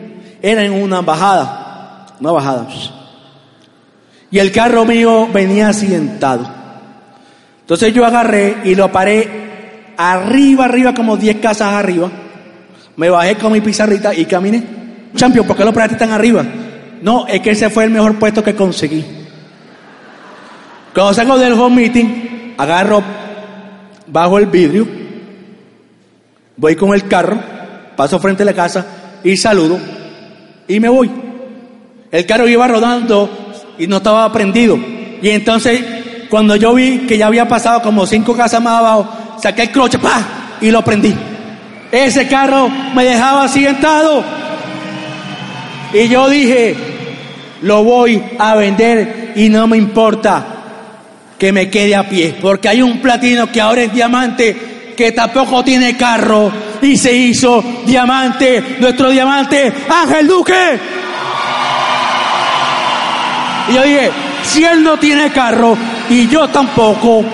era 0.41 0.65
en 0.65 0.73
una 0.73 1.01
bajada, 1.01 2.07
una 2.21 2.31
bajada. 2.31 2.69
Y 4.31 4.39
el 4.39 4.53
carro 4.53 4.85
mío 4.85 5.29
venía 5.33 5.69
accidentado. 5.69 6.49
Entonces 7.63 7.93
yo 7.93 8.05
agarré 8.05 8.59
y 8.65 8.75
lo 8.75 8.91
paré 8.91 9.95
arriba, 9.97 10.65
arriba, 10.65 10.95
como 10.95 11.17
10 11.17 11.37
casas 11.37 11.73
arriba. 11.73 12.11
Me 12.97 13.11
bajé 13.11 13.37
con 13.37 13.53
mi 13.53 13.61
pizarrita 13.61 14.15
y 14.15 14.25
caminé. 14.25 14.63
Champion, 15.15 15.47
¿por 15.47 15.57
qué 15.57 15.65
lo 15.65 15.73
paraste 15.73 15.97
tan 15.97 16.11
arriba? 16.13 16.45
No, 17.03 17.27
es 17.27 17.41
que 17.41 17.51
ese 17.51 17.71
fue 17.71 17.85
el 17.85 17.91
mejor 17.91 18.19
puesto 18.19 18.43
que 18.43 18.55
conseguí. 18.55 19.05
Cuando 20.95 21.15
salgo 21.15 21.39
del 21.39 21.53
home 21.53 21.77
meeting, 21.77 22.55
agarro, 22.59 23.03
bajo 24.07 24.39
el 24.39 24.47
vidrio, 24.47 24.87
voy 26.57 26.77
con 26.77 26.95
el 26.95 27.07
carro, 27.07 27.39
paso 27.97 28.19
frente 28.19 28.43
a 28.43 28.47
la 28.47 28.53
casa 28.53 28.87
y 29.23 29.37
saludo 29.37 29.79
y 30.67 30.81
me 30.81 30.89
voy. 30.89 31.11
El 32.11 32.27
carro 32.27 32.49
iba 32.49 32.67
rodando 32.67 33.50
y 33.81 33.87
no 33.87 33.97
estaba 33.97 34.31
prendido. 34.31 34.79
Y 35.23 35.31
entonces, 35.31 35.83
cuando 36.29 36.55
yo 36.55 36.75
vi 36.75 37.07
que 37.07 37.19
ya 37.19 37.27
había 37.27 37.49
pasado 37.49 37.83
como 37.83 38.07
cinco 38.07 38.37
casas 38.37 38.63
más 38.63 38.79
abajo, 38.79 39.09
saqué 39.43 39.63
el 39.63 39.71
cloche, 39.71 39.99
¡pa! 39.99 40.23
y 40.61 40.71
lo 40.71 40.85
prendí. 40.85 41.15
Ese 41.91 42.29
carro 42.29 42.71
me 42.95 43.05
dejaba 43.05 43.45
accidentado. 43.45 44.23
Y 45.93 46.09
yo 46.09 46.29
dije, 46.29 46.77
lo 47.63 47.83
voy 47.83 48.23
a 48.39 48.55
vender 48.55 49.33
y 49.35 49.49
no 49.49 49.67
me 49.67 49.77
importa 49.77 50.47
que 51.39 51.53
me 51.53 51.71
quede 51.71 51.97
a 51.97 52.09
pie, 52.09 52.37
porque 52.41 52.69
hay 52.69 52.83
un 52.83 53.01
platino 53.01 53.51
que 53.51 53.63
ahora 53.63 53.83
es 53.83 53.95
diamante, 53.95 54.95
que 54.95 55.13
tampoco 55.13 55.65
tiene 55.65 55.97
carro 55.97 56.53
y 56.83 56.97
se 56.97 57.13
hizo 57.13 57.65
diamante, 57.87 58.77
nuestro 58.79 59.09
diamante 59.09 59.73
Ángel 59.89 60.27
Duque. 60.27 60.79
Y 63.69 63.75
yo 63.75 63.83
dije, 63.83 64.11
si 64.43 64.64
él 64.64 64.83
no 64.83 64.99
tiene 64.99 65.31
carro 65.31 65.76
y 66.09 66.26
yo 66.29 66.49
tampoco, 66.49 67.25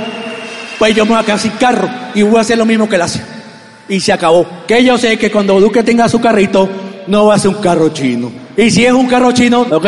pues 0.78 0.94
yo 0.94 1.04
me 1.04 1.12
voy 1.12 1.20
a 1.20 1.24
quedar 1.24 1.38
sin 1.38 1.52
carro 1.52 1.88
y 2.14 2.22
voy 2.22 2.38
a 2.38 2.40
hacer 2.40 2.58
lo 2.58 2.66
mismo 2.66 2.88
que 2.88 2.96
él 2.96 3.02
hace. 3.02 3.22
Y 3.88 4.00
se 4.00 4.12
acabó. 4.12 4.46
Que 4.66 4.84
yo 4.84 4.98
sé 4.98 5.16
que 5.16 5.30
cuando 5.30 5.60
Duque 5.60 5.82
tenga 5.82 6.08
su 6.08 6.20
carrito, 6.20 6.68
no 7.06 7.26
va 7.26 7.36
a 7.36 7.38
ser 7.38 7.50
un 7.50 7.62
carro 7.62 7.90
chino. 7.90 8.32
Y 8.56 8.70
si 8.70 8.84
es 8.84 8.92
un 8.92 9.06
carro 9.06 9.32
chino, 9.32 9.60
ok. 9.62 9.86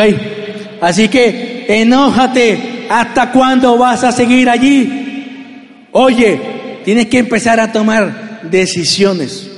Así 0.81 1.07
que 1.09 1.65
enójate. 1.67 2.87
¿Hasta 2.89 3.31
cuándo 3.31 3.77
vas 3.77 4.03
a 4.03 4.11
seguir 4.11 4.49
allí? 4.49 5.87
Oye, 5.91 6.81
tienes 6.83 7.07
que 7.07 7.19
empezar 7.19 7.59
a 7.59 7.71
tomar 7.71 8.41
decisiones. 8.43 9.48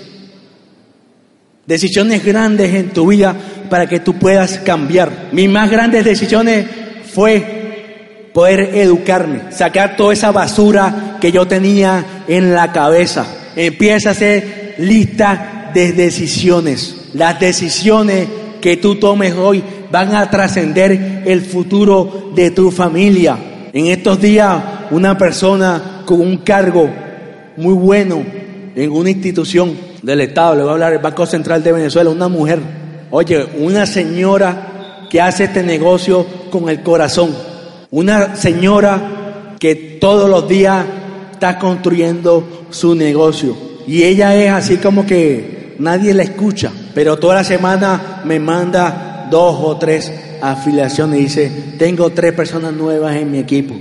Decisiones 1.66 2.26
grandes 2.26 2.74
en 2.74 2.90
tu 2.90 3.08
vida 3.08 3.36
para 3.70 3.88
que 3.88 4.00
tú 4.00 4.16
puedas 4.16 4.60
cambiar. 4.60 5.30
Mis 5.32 5.50
más 5.50 5.70
grandes 5.70 6.04
decisiones 6.04 6.66
fue 7.14 8.30
poder 8.34 8.76
educarme, 8.76 9.52
sacar 9.52 9.96
toda 9.96 10.14
esa 10.14 10.32
basura 10.32 11.18
que 11.22 11.32
yo 11.32 11.48
tenía 11.48 12.24
en 12.28 12.54
la 12.54 12.72
cabeza. 12.72 13.26
Empieza 13.56 14.10
a 14.10 14.12
hacer 14.14 14.76
lista 14.80 15.72
de 15.74 15.92
decisiones. 15.92 16.96
Las 17.14 17.40
decisiones 17.40 18.28
que 18.60 18.78
tú 18.78 18.96
tomes 18.96 19.34
hoy 19.34 19.64
van 19.92 20.16
a 20.16 20.30
trascender 20.30 21.24
el 21.26 21.42
futuro 21.42 22.32
de 22.36 22.52
tu 22.52 22.72
familia. 22.72 23.38
En 23.74 23.88
estos 23.88 24.20
días, 24.20 24.62
una 24.92 25.18
persona 25.18 26.04
con 26.06 26.22
un 26.22 26.38
cargo 26.38 26.90
muy 27.58 27.74
bueno 27.74 28.24
en 28.76 28.92
una 28.92 29.10
institución 29.10 29.91
del 30.02 30.22
Estado, 30.22 30.56
le 30.56 30.62
voy 30.62 30.70
a 30.70 30.74
hablar 30.74 30.92
del 30.92 31.02
Banco 31.02 31.26
Central 31.26 31.64
de 31.64 31.72
Venezuela, 31.72 32.10
una 32.10 32.28
mujer, 32.28 32.60
oye, 33.12 33.46
una 33.60 33.86
señora 33.86 35.08
que 35.10 35.22
hace 35.22 35.46
este 35.46 35.64
negocio 35.64 36.26
con 36.50 36.70
el 36.70 36.82
corazón, 36.82 37.36
una 37.92 38.36
señora 38.36 39.56
que 39.60 39.98
todos 40.00 40.30
los 40.30 40.48
días 40.48 40.86
está 41.34 41.60
construyendo 41.60 42.66
su 42.70 42.96
negocio. 42.96 43.56
Y 43.86 44.04
ella 44.04 44.36
es 44.36 44.52
así 44.52 44.78
como 44.78 45.06
que 45.06 45.76
nadie 45.80 46.14
la 46.14 46.24
escucha, 46.24 46.72
pero 46.94 47.18
toda 47.18 47.36
la 47.36 47.44
semana 47.44 48.22
me 48.26 48.40
manda 48.40 49.28
dos 49.30 49.58
o 49.62 49.78
tres 49.78 50.12
afiliaciones 50.42 51.20
y 51.20 51.24
dice, 51.24 51.52
tengo 51.78 52.10
tres 52.12 52.34
personas 52.34 52.74
nuevas 52.74 53.16
en 53.16 53.32
mi 53.32 53.40
equipo. 53.40 53.76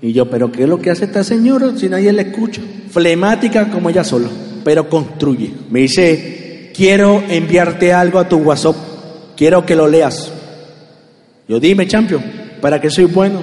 Y 0.00 0.12
yo, 0.12 0.28
pero 0.28 0.50
¿qué 0.50 0.64
es 0.64 0.68
lo 0.68 0.80
que 0.80 0.90
hace 0.90 1.04
esta 1.04 1.22
señora 1.22 1.72
si 1.76 1.88
nadie 1.88 2.12
la 2.12 2.22
escucha? 2.22 2.60
Flemática 2.90 3.70
como 3.70 3.88
ella 3.88 4.04
sola, 4.04 4.28
pero 4.64 4.88
construye. 4.88 5.50
Me 5.70 5.80
dice, 5.80 6.70
quiero 6.74 7.22
enviarte 7.28 7.92
algo 7.92 8.18
a 8.18 8.28
tu 8.28 8.38
WhatsApp, 8.38 8.76
quiero 9.36 9.64
que 9.64 9.76
lo 9.76 9.86
leas. 9.86 10.32
Yo 11.48 11.60
dime, 11.60 11.86
champion, 11.86 12.22
¿para 12.60 12.80
que 12.80 12.90
soy 12.90 13.04
bueno? 13.04 13.42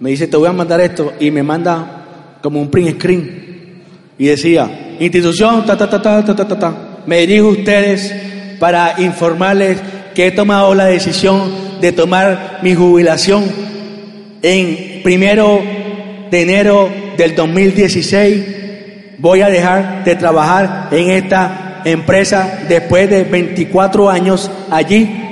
Me 0.00 0.10
dice, 0.10 0.26
te 0.26 0.36
voy 0.36 0.48
a 0.48 0.52
mandar 0.52 0.80
esto 0.80 1.12
y 1.18 1.30
me 1.30 1.42
manda 1.42 2.38
como 2.42 2.60
un 2.60 2.70
print 2.70 2.98
screen. 2.98 3.48
Y 4.16 4.26
decía, 4.26 4.96
institución, 5.00 5.66
ta, 5.66 5.76
ta, 5.76 5.88
ta, 5.88 6.00
ta, 6.00 6.24
ta, 6.24 6.34
ta, 6.34 6.58
ta. 6.58 6.74
Me 7.06 7.18
dirijo 7.20 7.48
a 7.48 7.52
ustedes 7.52 8.14
para 8.58 9.00
informarles 9.00 9.78
que 10.14 10.28
he 10.28 10.30
tomado 10.30 10.74
la 10.74 10.86
decisión 10.86 11.50
de 11.80 11.92
tomar 11.92 12.60
mi 12.62 12.74
jubilación 12.74 13.44
en 14.42 15.02
primero 15.02 15.60
de 16.30 16.40
enero 16.42 16.88
del 17.16 17.34
2016. 17.34 18.57
Voy 19.18 19.42
a 19.42 19.48
dejar 19.48 20.04
de 20.04 20.14
trabajar 20.14 20.88
en 20.92 21.10
esta 21.10 21.82
empresa 21.84 22.60
después 22.68 23.10
de 23.10 23.24
24 23.24 24.08
años 24.08 24.48
allí 24.70 25.24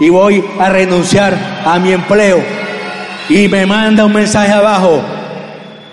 y 0.00 0.08
voy 0.08 0.42
a 0.58 0.68
renunciar 0.68 1.36
a 1.64 1.78
mi 1.78 1.92
empleo. 1.92 2.42
Y 3.28 3.46
me 3.46 3.66
manda 3.66 4.04
un 4.04 4.12
mensaje 4.12 4.52
abajo, 4.52 5.00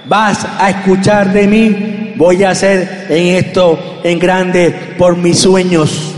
vas 0.05 0.47
a 0.59 0.71
escuchar 0.71 1.31
de 1.31 1.47
mí, 1.47 2.13
voy 2.15 2.43
a 2.43 2.49
hacer 2.49 3.05
en 3.09 3.35
esto 3.35 4.01
en 4.03 4.17
grande 4.17 4.95
por 4.97 5.15
mis 5.15 5.39
sueños. 5.39 6.15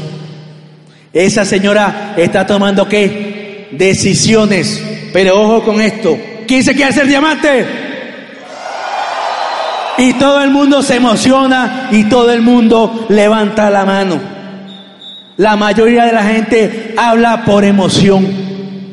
Esa 1.12 1.43
señora 1.43 2.13
está 2.15 2.48
tomando 2.48 2.88
qué? 2.88 3.67
Decisiones. 3.72 4.81
Pero 5.12 5.39
ojo 5.39 5.63
con 5.63 5.81
esto. 5.81 6.17
¿Quién 6.48 6.63
se 6.63 6.74
quiere 6.74 6.89
hacer 6.89 7.07
diamante? 7.07 7.92
Y 9.97 10.13
todo 10.13 10.41
el 10.43 10.50
mundo 10.50 10.81
se 10.81 10.95
emociona 10.95 11.89
y 11.91 12.05
todo 12.05 12.31
el 12.31 12.41
mundo 12.41 13.05
levanta 13.09 13.69
la 13.69 13.85
mano. 13.85 14.19
La 15.38 15.55
mayoría 15.55 16.05
de 16.05 16.13
la 16.13 16.23
gente 16.23 16.93
habla 16.97 17.43
por 17.45 17.63
emoción, 17.63 18.27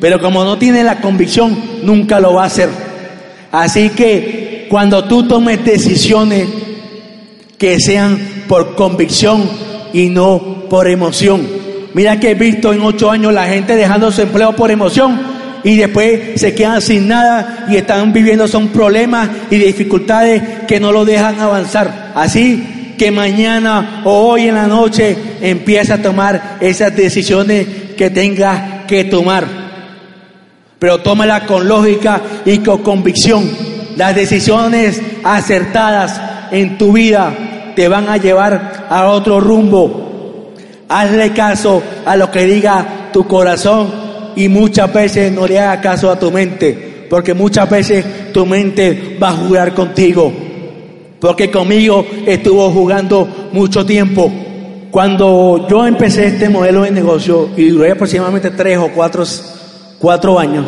pero 0.00 0.21
como 0.21 0.45
no 0.45 0.59
tiene 0.59 0.85
la 0.85 1.00
convicción, 1.00 1.57
nunca 1.83 2.21
lo 2.21 2.35
va 2.35 2.45
a 2.45 2.47
hacer. 2.47 2.69
Así 3.52 3.90
que 3.90 4.66
cuando 4.71 5.04
tú 5.04 5.26
tomes 5.26 5.64
decisiones 5.64 6.49
que 7.59 7.78
sean 7.78 8.45
por 8.49 8.75
convicción 8.75 9.49
y 9.92 10.09
no 10.09 10.64
por 10.69 10.88
emoción, 10.88 11.61
Mira 11.92 12.21
que 12.21 12.30
he 12.30 12.35
visto 12.35 12.73
en 12.73 12.83
ocho 12.83 13.11
años 13.11 13.33
la 13.33 13.47
gente 13.47 13.75
dejando 13.75 14.12
su 14.12 14.23
empleo 14.23 14.52
por 14.54 14.71
emoción 14.71 15.21
y 15.64 15.76
después 15.76 16.40
se 16.40 16.55
quedan 16.55 16.81
sin 16.81 17.09
nada 17.09 17.67
y 17.69 17.76
están 17.76 18.12
viviendo 18.12 18.49
son 18.49 18.69
problemas 18.69 19.29
y 19.50 19.57
dificultades 19.57 20.43
que 20.67 20.81
no 20.81 20.93
lo 20.93 21.05
dejan 21.05 21.40
avanzar. 21.40 22.12
Así 22.14 22.95
que 22.99 23.11
mañana 23.11 24.02
o 24.05 24.31
hoy 24.31 24.49
en 24.49 24.55
la 24.55 24.67
noche 24.67 25.17
empieza 25.40 25.95
a 25.95 26.02
tomar 26.02 26.59
esas 26.61 26.95
decisiones 26.95 27.67
que 27.97 28.11
tengas 28.11 28.85
que 28.87 29.05
tomar. 29.05 29.47
Pero 30.79 30.99
tómala 31.00 31.47
con 31.47 31.69
lógica 31.69 32.21
y 32.45 32.59
con 32.59 32.83
convicción. 32.83 33.50
Las 33.97 34.14
decisiones 34.14 35.00
acertadas 35.23 36.21
en 36.50 36.79
tu 36.79 36.93
vida 36.93 37.33
te 37.76 37.88
van 37.88 38.09
a 38.09 38.17
llevar 38.17 38.87
a 38.88 39.09
otro 39.09 39.40
rumbo 39.40 40.11
Hazle 40.90 41.33
caso 41.33 41.81
a 42.05 42.17
lo 42.17 42.33
que 42.33 42.45
diga 42.47 43.11
tu 43.12 43.25
corazón 43.29 44.10
y 44.40 44.49
muchas 44.49 44.90
veces 44.90 45.30
no 45.30 45.47
le 45.47 45.59
haga 45.59 45.82
caso 45.82 46.11
a 46.11 46.18
tu 46.18 46.30
mente, 46.30 47.06
porque 47.11 47.35
muchas 47.35 47.68
veces 47.68 48.32
tu 48.32 48.47
mente 48.47 49.19
va 49.23 49.28
a 49.28 49.32
jugar 49.32 49.75
contigo, 49.75 50.32
porque 51.21 51.50
conmigo 51.50 52.06
estuvo 52.26 52.71
jugando 52.71 53.50
mucho 53.52 53.84
tiempo. 53.84 54.32
Cuando 54.91 55.67
yo 55.69 55.86
empecé 55.86 56.28
este 56.28 56.49
modelo 56.49 56.82
de 56.82 56.91
negocio 56.91 57.50
y 57.54 57.69
duré 57.69 57.93
aproximadamente 57.93 58.50
tres 58.50 58.78
o 58.78 58.88
cuatro, 58.88 59.25
cuatro 59.99 60.38
años, 60.38 60.67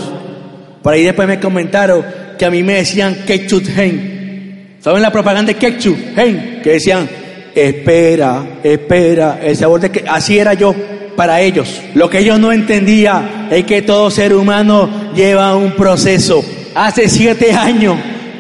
por 0.83 0.93
ahí 0.93 1.05
después 1.05 1.27
me 1.27 1.41
comentaron 1.41 2.05
que 2.39 2.45
a 2.45 2.51
mí 2.51 2.63
me 2.63 2.75
decían 2.75 3.25
ketchup 3.27 3.65
hen. 3.75 4.77
¿Saben 4.81 5.01
la 5.01 5.11
propaganda 5.11 5.51
de 5.51 5.59
ketchup 5.59 5.97
hen? 6.15 6.61
Que 6.63 6.73
decían 6.73 7.09
espera, 7.55 8.59
espera, 8.63 9.41
el 9.43 9.57
sabor 9.57 9.81
de 9.81 9.91
que 9.91 10.05
así 10.07 10.39
era 10.39 10.53
yo 10.53 10.75
para 11.17 11.41
ellos. 11.41 11.81
Lo 11.95 12.09
que 12.09 12.19
ellos 12.19 12.39
no 12.39 12.53
entendían 12.53 13.49
es 13.51 13.65
que 13.65 13.83
todo 13.83 14.11
ser 14.11 14.35
humano 14.35 14.89
lleva 15.15 15.57
un 15.57 15.73
proceso. 15.73 16.45
Hace 16.75 17.09
siete 17.09 17.53
años, 17.53 17.97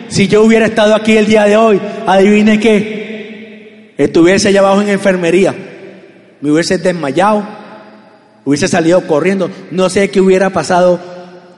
si 0.08 0.28
yo 0.28 0.42
hubiera 0.42 0.66
estado 0.66 0.94
aquí 0.94 1.16
el 1.16 1.26
día 1.26 1.44
de 1.44 1.56
hoy, 1.56 1.80
adivine 2.06 2.58
que 2.58 3.94
estuviese 3.96 4.48
allá 4.48 4.60
abajo 4.60 4.82
en 4.82 4.88
enfermería, 4.88 5.54
me 6.40 6.50
hubiese 6.50 6.78
desmayado, 6.78 7.46
hubiese 8.44 8.68
salido 8.68 9.06
corriendo, 9.06 9.50
no 9.70 9.88
sé 9.88 10.10
qué 10.10 10.20
hubiera 10.20 10.50
pasado 10.50 11.00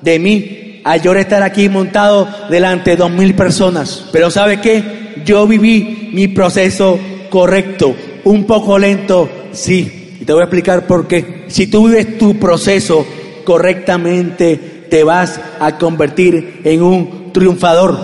de 0.01 0.19
mí 0.19 0.81
a 0.85 0.99
yo 0.99 1.15
estar 1.15 1.43
aquí 1.43 1.69
montado 1.69 2.29
delante 2.51 2.91
de 2.91 2.97
dos 2.97 3.11
mil 3.11 3.35
personas. 3.35 4.05
Pero 4.13 4.31
¿sabe 4.31 4.61
qué? 4.61 5.15
Yo 5.25 5.47
viví 5.47 6.11
mi 6.13 6.29
proceso 6.29 6.99
correcto, 7.31 7.97
un 8.25 8.45
poco 8.45 8.79
lento, 8.79 9.29
sí. 9.53 10.04
Y 10.25 10.27
te 10.27 10.33
voy 10.33 10.41
a 10.41 10.45
explicar 10.45 10.87
por 10.87 11.07
qué. 11.07 11.45
Si 11.49 11.67
tú 11.67 11.87
vives 11.87 12.17
tu 12.17 12.39
proceso 12.39 13.07
correctamente, 13.45 14.87
te 14.89 15.05
vas 15.05 15.39
a 15.61 15.77
convertir 15.77 16.63
en 16.65 16.83
un 16.83 17.31
triunfador. 17.31 17.95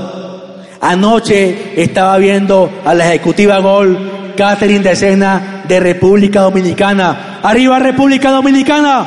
Anoche 0.83 1.83
estaba 1.83 2.19
viendo 2.19 2.71
a 2.85 2.93
la 2.93 3.09
ejecutiva 3.09 3.59
Gol, 3.61 4.35
Catherine 4.37 4.85
de 4.85 4.97
Sena 4.97 5.65
de 5.67 5.81
República 5.81 6.43
Dominicana. 6.43 7.41
¡Arriba 7.43 7.79
República 7.79 8.31
Dominicana! 8.33 9.07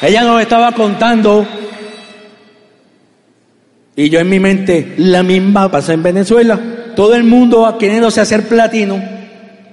Ella 0.00 0.22
nos 0.22 0.40
estaba 0.40 0.72
contando 0.72 1.46
y 3.94 4.08
yo 4.08 4.18
en 4.18 4.30
mi 4.30 4.40
mente, 4.40 4.94
la 4.96 5.22
misma 5.22 5.70
pasa 5.70 5.92
en 5.92 6.02
Venezuela. 6.02 6.58
Todo 6.96 7.14
el 7.14 7.22
mundo 7.24 7.76
queriéndose 7.78 8.20
hacer 8.20 8.48
platino, 8.48 9.00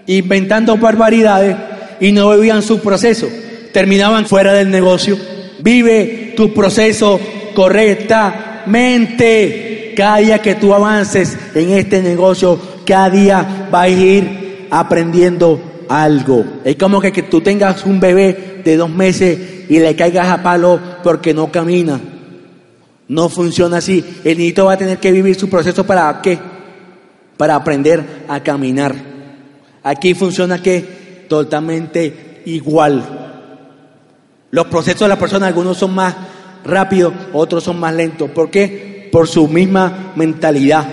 inventando 0.05 0.77
barbaridades 0.77 1.55
y 1.99 2.11
no 2.11 2.29
vivían 2.31 2.61
su 2.61 2.79
proceso. 2.81 3.27
Terminaban 3.71 4.27
fuera 4.27 4.53
del 4.53 4.69
negocio. 4.69 5.17
Vive 5.59 6.33
tu 6.35 6.53
proceso 6.53 7.19
correctamente. 7.55 9.93
Cada 9.95 10.17
día 10.17 10.41
que 10.41 10.55
tú 10.55 10.73
avances 10.73 11.37
en 11.55 11.69
este 11.71 12.01
negocio, 12.01 12.59
cada 12.85 13.09
día 13.09 13.67
vas 13.71 13.83
a 13.83 13.89
ir 13.89 14.67
aprendiendo 14.69 15.85
algo. 15.87 16.43
Es 16.63 16.75
como 16.75 16.99
que, 16.99 17.11
que 17.11 17.23
tú 17.23 17.41
tengas 17.41 17.85
un 17.85 17.99
bebé 17.99 18.61
de 18.63 18.75
dos 18.75 18.89
meses 18.89 19.65
y 19.69 19.79
le 19.79 19.95
caigas 19.95 20.27
a 20.27 20.43
palo 20.43 20.79
porque 21.03 21.33
no 21.33 21.51
camina 21.51 21.99
no 23.07 23.29
funciona 23.29 23.77
así. 23.77 24.03
El 24.23 24.37
niñito 24.37 24.65
va 24.65 24.73
a 24.73 24.77
tener 24.77 24.97
que 24.97 25.11
vivir 25.11 25.35
su 25.35 25.49
proceso 25.49 25.85
para 25.85 26.21
qué? 26.21 26.39
Para 27.43 27.55
aprender 27.55 28.23
a 28.29 28.39
caminar. 28.39 28.95
Aquí 29.83 30.13
funciona 30.13 30.61
que 30.63 31.25
totalmente 31.27 32.41
igual. 32.45 33.03
Los 34.49 34.67
procesos 34.67 35.01
de 35.01 35.07
la 35.09 35.19
persona, 35.19 35.47
algunos 35.47 35.77
son 35.77 35.93
más 35.93 36.15
rápidos, 36.63 37.13
otros 37.33 37.65
son 37.65 37.81
más 37.81 37.93
lentos. 37.93 38.29
¿Por 38.29 38.49
qué? 38.49 39.09
Por 39.11 39.27
su 39.27 39.49
misma 39.49 40.13
mentalidad. 40.15 40.87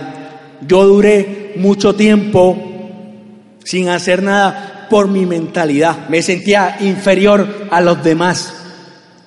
Yo 0.66 0.88
duré 0.88 1.52
mucho 1.54 1.94
tiempo 1.94 2.58
sin 3.62 3.88
hacer 3.88 4.20
nada 4.20 4.88
por 4.90 5.06
mi 5.06 5.26
mentalidad. 5.26 6.08
Me 6.08 6.20
sentía 6.20 6.78
inferior 6.80 7.46
a 7.70 7.80
los 7.80 8.02
demás. 8.02 8.54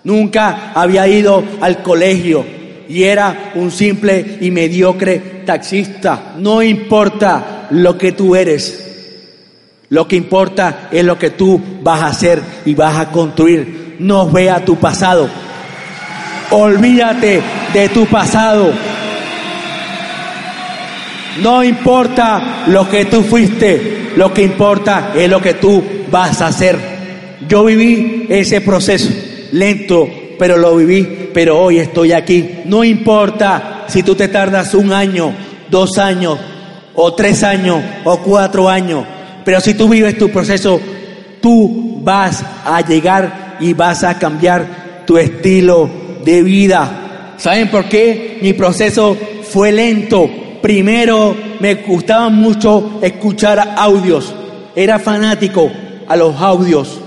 Nunca 0.03 0.73
había 0.75 1.07
ido 1.07 1.41
al 1.61 1.83
colegio, 1.83 2.45
y 2.93 3.03
era 3.03 3.51
un 3.55 3.71
simple 3.71 4.37
y 4.39 4.51
mediocre 4.51 5.41
taxista. 5.45 6.35
No 6.37 6.61
importa 6.61 7.67
lo 7.71 7.97
que 7.97 8.11
tú 8.11 8.35
eres, 8.35 9.17
lo 9.89 10.07
que 10.07 10.15
importa 10.15 10.89
es 10.91 11.03
lo 11.03 11.17
que 11.17 11.31
tú 11.31 11.59
vas 11.81 12.01
a 12.01 12.07
hacer 12.07 12.41
y 12.65 12.75
vas 12.75 12.97
a 12.97 13.09
construir. 13.09 13.95
No 13.97 14.29
vea 14.29 14.63
tu 14.63 14.75
pasado. 14.75 15.27
Olvídate 16.51 17.41
de 17.73 17.89
tu 17.89 18.05
pasado. 18.05 18.71
No 21.41 21.63
importa 21.63 22.65
lo 22.67 22.87
que 22.87 23.05
tú 23.05 23.23
fuiste, 23.23 24.11
lo 24.15 24.31
que 24.31 24.43
importa 24.43 25.13
es 25.15 25.27
lo 25.27 25.41
que 25.41 25.55
tú 25.55 25.83
vas 26.11 26.41
a 26.41 26.47
hacer. 26.47 26.77
Yo 27.47 27.65
viví 27.65 28.27
ese 28.29 28.61
proceso 28.61 29.09
lento, 29.51 30.09
pero 30.37 30.57
lo 30.57 30.75
viví, 30.75 31.29
pero 31.33 31.59
hoy 31.59 31.79
estoy 31.79 32.11
aquí. 32.11 32.61
No 32.65 32.83
importa 32.83 33.85
si 33.87 34.03
tú 34.03 34.15
te 34.15 34.27
tardas 34.27 34.73
un 34.73 34.91
año, 34.91 35.33
dos 35.69 35.97
años, 35.97 36.39
o 36.95 37.13
tres 37.13 37.43
años, 37.43 37.81
o 38.03 38.17
cuatro 38.19 38.69
años. 38.69 39.05
Pero 39.43 39.59
si 39.59 39.73
tú 39.73 39.89
vives 39.89 40.17
tu 40.17 40.29
proceso, 40.29 40.79
tú 41.41 41.99
vas 42.01 42.43
a 42.65 42.81
llegar 42.81 43.57
y 43.59 43.73
vas 43.73 44.03
a 44.03 44.17
cambiar 44.17 45.03
tu 45.05 45.17
estilo 45.17 45.89
de 46.23 46.41
vida. 46.43 47.33
¿Saben 47.37 47.69
por 47.69 47.85
qué? 47.85 48.39
Mi 48.41 48.53
proceso 48.53 49.17
fue 49.43 49.71
lento. 49.71 50.29
Primero 50.61 51.35
me 51.59 51.75
gustaba 51.75 52.29
mucho 52.29 52.99
escuchar 53.01 53.75
audios. 53.77 54.33
Era 54.75 54.99
fanático 54.99 55.69
a 56.07 56.15
los 56.15 56.39
audios. 56.39 56.99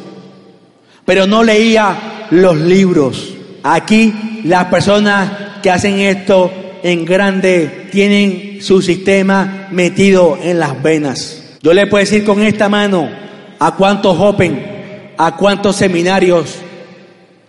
Pero 1.05 1.27
no 1.27 1.43
leía 1.43 2.16
los 2.31 2.57
libros. 2.57 3.35
Aquí 3.63 4.43
las 4.45 4.67
personas 4.67 5.31
que 5.63 5.71
hacen 5.71 5.99
esto 5.99 6.51
en 6.83 7.05
grande 7.05 7.89
tienen 7.91 8.59
su 8.63 8.81
sistema 8.81 9.69
metido 9.71 10.39
en 10.43 10.59
las 10.61 10.81
venas. 10.83 11.43
Yo 11.63 11.73
le 11.75 11.87
puedo 11.87 12.05
decir 12.05 12.25
con 12.25 12.43
esta 12.43 12.69
mano 12.69 13.09
a 13.59 13.75
cuántos 13.75 14.17
Open, 14.19 15.13
a 15.17 15.37
cuántos 15.37 15.77
seminarios, 15.77 16.57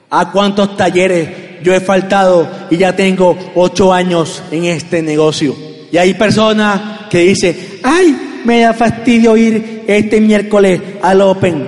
a 0.09 0.31
cuántos 0.31 0.75
talleres 0.75 1.29
yo 1.63 1.73
he 1.73 1.79
faltado 1.79 2.49
y 2.69 2.77
ya 2.77 2.95
tengo 2.95 3.37
ocho 3.55 3.93
años 3.93 4.41
en 4.51 4.65
este 4.65 5.01
negocio. 5.01 5.55
Y 5.91 5.97
hay 5.97 6.13
personas 6.13 7.07
que 7.09 7.19
dicen, 7.19 7.55
ay, 7.83 8.41
me 8.45 8.61
da 8.61 8.73
fastidio 8.73 9.37
ir 9.37 9.83
este 9.87 10.21
miércoles 10.21 10.81
al 11.01 11.21
Open. 11.21 11.67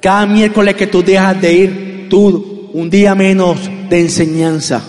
Cada 0.00 0.26
miércoles 0.26 0.74
que 0.74 0.86
tú 0.86 1.02
dejas 1.02 1.40
de 1.40 1.52
ir, 1.52 1.91
un 2.18 2.90
día 2.90 3.14
menos 3.14 3.58
de 3.88 4.00
enseñanza. 4.00 4.82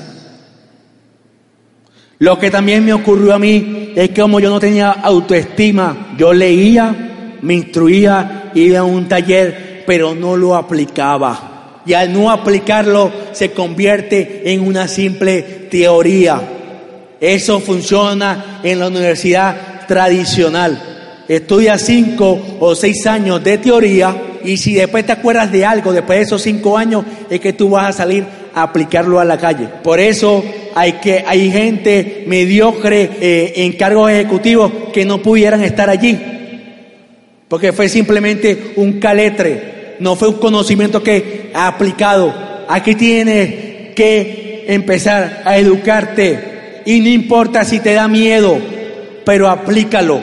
Lo 2.20 2.40
que 2.40 2.52
también 2.52 2.86
me 2.86 2.94
ocurrió 2.94 3.34
a 3.34 3.40
mí 3.40 3.92
es 3.96 4.10
que 4.10 4.22
como 4.22 4.40
yo 4.40 4.50
no 4.50 4.60
tenía 4.60 4.92
autoestima, 4.92 6.16
yo 6.18 6.34
leía, 6.34 7.38
me 7.42 7.54
instruía, 7.54 8.52
iba 8.56 8.80
a 8.80 8.84
un 8.84 9.08
taller, 9.08 9.84
pero 9.86 10.16
no 10.16 10.38
lo 10.38 10.56
aplicaba. 10.56 11.82
Y 11.86 11.94
al 11.94 12.14
no 12.14 12.32
aplicarlo 12.32 13.12
se 13.34 13.52
convierte 13.52 14.54
en 14.54 14.62
una 14.62 14.88
simple 14.88 15.42
teoría. 15.70 16.42
Eso 17.20 17.60
funciona 17.60 18.62
en 18.64 18.80
la 18.80 18.88
universidad 18.88 19.86
tradicional. 19.88 21.26
Estudia 21.28 21.78
cinco 21.78 22.58
o 22.60 22.76
seis 22.76 23.06
años 23.06 23.44
de 23.44 23.58
teoría 23.58 24.16
y 24.44 24.58
si 24.58 24.74
después 24.74 25.06
te 25.06 25.12
acuerdas 25.12 25.52
de 25.52 25.66
algo, 25.66 25.92
después 25.92 26.20
de 26.20 26.24
esos 26.24 26.42
cinco 26.42 26.78
años, 26.78 27.06
es 27.30 27.40
que 27.40 27.54
tú 27.54 27.70
vas 27.70 27.90
a 27.90 28.04
salir 28.04 28.26
a 28.54 28.64
aplicarlo 28.64 29.20
a 29.20 29.26
la 29.26 29.38
calle. 29.38 29.68
Por 29.84 30.00
eso 30.00 30.44
hay, 30.76 30.94
que, 30.94 31.24
hay 31.26 31.52
gente 31.52 32.24
mediocre 32.28 33.10
eh, 33.20 33.54
en 33.58 33.74
cargos 33.74 34.12
ejecutivos 34.12 34.72
que 34.94 35.06
no 35.06 35.22
pudieran 35.22 35.64
estar 35.64 35.90
allí, 35.90 36.20
porque 37.48 37.72
fue 37.72 37.90
simplemente 37.90 38.74
un 38.76 39.00
caletre, 39.00 39.96
no 40.00 40.16
fue 40.16 40.30
un 40.30 40.36
conocimiento 40.36 41.04
que 41.04 41.52
ha 41.54 41.68
aplicado. 41.68 42.34
Aquí 42.68 42.96
tienes 42.96 43.94
que 43.96 44.66
empezar 44.68 45.42
a 45.46 45.58
educarte 45.58 46.82
y 46.86 47.00
no 47.00 47.10
importa 47.10 47.64
si 47.64 47.80
te 47.80 47.94
da 47.94 48.08
miedo, 48.08 48.58
pero 49.26 49.50
aplícalo. 49.50 50.22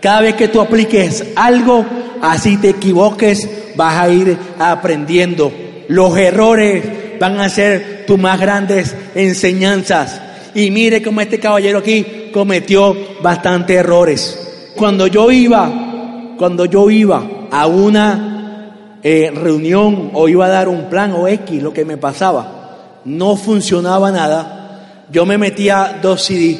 Cada 0.00 0.22
vez 0.22 0.34
que 0.34 0.48
tú 0.48 0.60
apliques 0.60 1.24
algo, 1.36 1.84
así 2.20 2.56
te 2.56 2.70
equivoques, 2.70 3.48
vas 3.76 3.96
a 3.96 4.08
ir 4.08 4.36
aprendiendo. 4.58 5.52
Los 5.88 6.16
errores 6.16 7.18
van 7.18 7.40
a 7.40 7.48
ser 7.48 8.04
tus 8.06 8.18
más 8.18 8.40
grandes 8.40 8.94
enseñanzas. 9.14 10.20
Y 10.54 10.70
mire 10.70 11.02
cómo 11.02 11.20
este 11.20 11.38
caballero 11.38 11.78
aquí 11.78 12.30
cometió 12.32 12.96
bastantes 13.22 13.76
errores. 13.76 14.72
Cuando 14.76 15.06
yo 15.06 15.30
iba, 15.30 16.34
cuando 16.38 16.64
yo 16.64 16.90
iba 16.90 17.22
a 17.50 17.66
una 17.66 18.98
eh, 19.02 19.30
reunión 19.34 20.10
o 20.14 20.28
iba 20.28 20.46
a 20.46 20.50
dar 20.50 20.68
un 20.68 20.88
plan 20.88 21.12
o 21.12 21.28
X, 21.28 21.62
lo 21.62 21.72
que 21.72 21.84
me 21.84 21.96
pasaba, 21.96 23.00
no 23.04 23.36
funcionaba 23.36 24.10
nada, 24.10 25.06
yo 25.10 25.26
me 25.26 25.38
metía 25.38 25.98
dos 26.02 26.24
CD. 26.24 26.58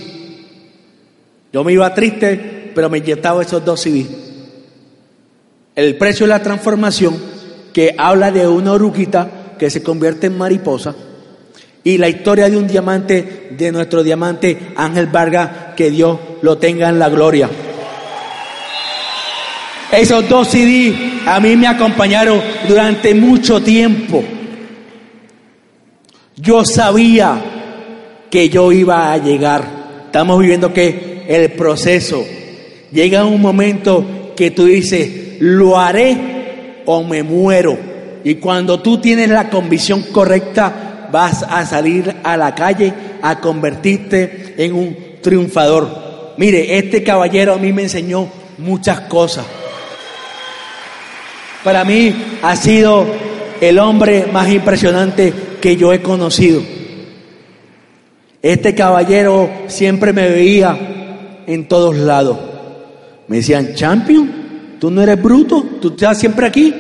Yo 1.53 1.65
me 1.65 1.73
iba 1.73 1.93
triste, 1.95 2.73
pero 2.75 2.89
me 2.89 2.99
inyectaba 2.99 3.43
esos 3.43 3.65
dos 3.65 3.81
CD. 3.81 4.30
El 5.75 5.97
precio 5.97 6.27
de 6.27 6.31
la 6.31 6.43
transformación, 6.43 7.17
que 7.73 7.95
habla 7.97 8.31
de 8.31 8.47
una 8.47 8.73
oruguita 8.73 9.55
que 9.59 9.71
se 9.71 9.83
convierte 9.83 10.27
en 10.27 10.39
mariposa. 10.39 10.95
Y 11.83 11.99
la 11.99 12.09
historia 12.09 12.51
de 12.51 12.57
un 12.57 12.67
diamante, 12.67 13.49
de 13.57 13.73
nuestro 13.73 14.03
diamante 14.03 14.73
Ángel 14.77 15.07
Vargas, 15.07 15.75
que 15.77 15.91
Dios 15.91 16.19
lo 16.43 16.59
tenga 16.59 16.89
en 16.89 16.99
la 16.99 17.09
gloria. 17.09 17.49
Esos 19.93 20.29
dos 20.29 20.49
CD 20.49 20.95
a 21.27 21.41
mí 21.41 21.57
me 21.57 21.67
acompañaron 21.67 22.41
durante 22.69 23.15
mucho 23.15 23.61
tiempo. 23.61 24.23
Yo 26.37 26.65
sabía 26.65 27.43
que 28.31 28.49
yo 28.49 28.73
iba 28.73 29.13
a 29.13 29.19
llegar. 29.19 30.05
Estamos 30.07 30.39
viviendo 30.39 30.73
que 30.73 31.25
el 31.29 31.53
proceso 31.53 32.25
llega 32.93 33.25
un 33.25 33.41
momento 33.41 34.33
que 34.37 34.51
tú 34.51 34.65
dices, 34.65 35.20
lo 35.41 35.79
haré 35.79 36.83
o 36.87 37.03
me 37.03 37.23
muero. 37.23 37.77
Y 38.23 38.37
cuando 38.37 38.81
tú 38.81 38.99
tienes 39.01 39.29
la 39.29 39.51
convicción 39.51 40.05
correcta, 40.13 41.09
vas 41.11 41.43
a 41.43 41.67
salir 41.67 42.15
a 42.23 42.37
la 42.37 42.55
calle 42.55 42.93
a 43.23 43.41
convertirte 43.41 44.55
en 44.59 44.75
un 44.75 44.97
triunfador. 45.21 46.35
Mire, 46.37 46.79
este 46.79 47.03
caballero 47.03 47.55
a 47.55 47.59
mí 47.59 47.73
me 47.73 47.83
enseñó 47.83 48.29
muchas 48.59 49.01
cosas. 49.01 49.47
Para 51.65 51.85
mí 51.85 52.15
ha 52.43 52.57
sido 52.57 53.07
el 53.61 53.79
hombre 53.79 54.27
más 54.33 54.49
impresionante 54.51 55.33
que 55.61 55.77
yo 55.77 55.93
he 55.93 56.01
conocido. 56.01 56.63
Este 58.43 58.75
caballero 58.75 59.51
siempre 59.67 60.13
me 60.13 60.29
veía 60.29 61.43
en 61.47 61.69
todos 61.69 61.97
lados. 61.97 62.39
Me 63.29 63.37
decían, 63.37 63.75
champion, 63.75 64.40
tú 64.81 64.91
no 64.91 65.03
eres 65.03 65.23
bruto, 65.23 65.65
tú 65.81 65.89
estás 65.89 66.19
siempre 66.19 66.47
aquí 66.47 66.75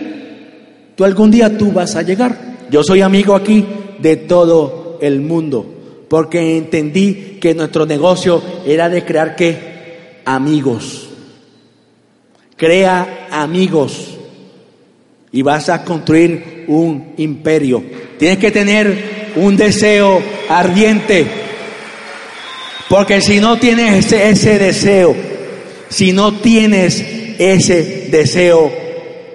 algún 1.04 1.30
día 1.30 1.56
tú 1.56 1.72
vas 1.72 1.96
a 1.96 2.02
llegar. 2.02 2.36
Yo 2.70 2.82
soy 2.82 3.02
amigo 3.02 3.34
aquí 3.34 3.64
de 3.98 4.16
todo 4.16 4.98
el 5.00 5.20
mundo, 5.20 5.66
porque 6.08 6.56
entendí 6.56 7.38
que 7.40 7.54
nuestro 7.54 7.86
negocio 7.86 8.42
era 8.66 8.88
de 8.88 9.04
crear? 9.04 9.36
Amigos. 10.24 11.08
Crea 12.56 13.28
amigos 13.30 14.18
y 15.32 15.42
vas 15.42 15.68
a 15.70 15.82
construir 15.84 16.64
un 16.68 17.14
imperio. 17.16 17.82
Tienes 18.18 18.38
que 18.38 18.50
tener 18.50 19.32
un 19.36 19.56
deseo 19.56 20.20
ardiente, 20.48 21.26
porque 22.88 23.20
si 23.22 23.40
no 23.40 23.58
tienes 23.58 24.06
ese, 24.06 24.28
ese 24.28 24.58
deseo, 24.58 25.16
si 25.88 26.12
no 26.12 26.34
tienes 26.34 27.19
ese 27.40 28.08
deseo, 28.10 28.70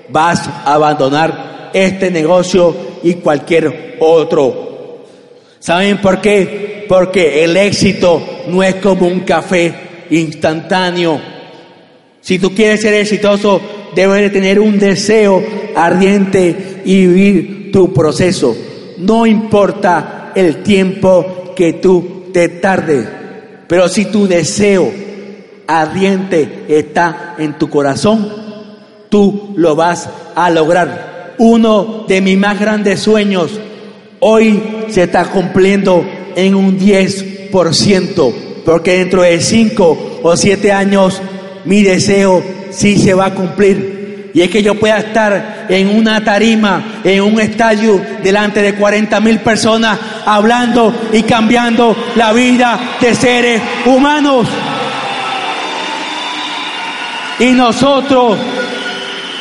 vas 0.10 0.48
a 0.48 0.76
abandonar 0.76 1.72
este 1.74 2.12
negocio 2.12 2.76
y 3.02 3.16
cualquier 3.16 3.98
otro. 4.00 5.02
¿Saben 5.60 5.98
por 5.98 6.22
qué? 6.22 6.86
Porque 6.88 7.44
el 7.44 7.58
éxito 7.58 8.22
no 8.48 8.62
es 8.62 8.76
como 8.76 9.08
un 9.08 9.22
café 9.22 9.74
instantáneo. 10.12 11.20
Si 12.22 12.38
tú 12.38 12.54
quieres 12.54 12.82
ser 12.82 12.94
exitoso, 12.94 13.60
debes 13.96 14.22
de 14.22 14.30
tener 14.30 14.60
un 14.60 14.78
deseo 14.78 15.44
ardiente 15.76 16.84
y 16.86 17.08
vivir 17.08 17.72
tu 17.72 17.92
proceso. 17.92 18.56
No 19.00 19.26
importa 19.26 20.32
el 20.36 20.62
tiempo 20.62 21.54
que 21.56 21.74
tú 21.74 22.26
te 22.32 22.50
tardes, 22.50 23.08
pero 23.68 23.90
si 23.90 24.06
tu 24.06 24.28
deseo 24.28 24.92
ardiente 25.68 26.66
está 26.68 27.36
en 27.38 27.58
tu 27.58 27.70
corazón, 27.70 28.32
tú 29.10 29.54
lo 29.56 29.76
vas 29.76 30.10
a 30.36 30.50
lograr 30.50 31.34
uno 31.38 32.06
de 32.08 32.22
mis 32.22 32.38
más 32.38 32.60
grandes 32.60 33.02
sueños 33.02 33.60
hoy 34.20 34.86
se 34.90 35.04
está 35.04 35.26
cumpliendo 35.26 36.04
en 36.36 36.56
un 36.56 36.80
10%, 36.80 38.34
porque 38.66 38.98
dentro 38.98 39.22
de 39.22 39.40
5 39.40 40.20
o 40.24 40.36
7 40.36 40.72
años 40.72 41.22
mi 41.66 41.84
deseo 41.84 42.44
sí 42.72 42.98
se 42.98 43.14
va 43.14 43.28
a 43.28 43.34
cumplir. 43.36 44.32
Y 44.34 44.42
es 44.42 44.50
que 44.50 44.64
yo 44.64 44.76
pueda 44.76 44.98
estar 44.98 45.68
en 45.70 45.88
una 45.96 46.24
tarima, 46.24 47.02
en 47.04 47.22
un 47.22 47.40
estadio, 47.40 48.02
delante 48.22 48.62
de 48.64 48.74
40 48.74 49.20
mil 49.22 49.40
personas, 49.40 49.98
hablando 50.26 50.94
y 51.14 51.22
cambiando 51.22 51.96
la 52.16 52.34
vida 52.34 52.98
de 53.00 53.16
seres 53.16 53.62
humanos. 53.86 54.48
Y 57.40 57.52
nosotros, 57.52 58.38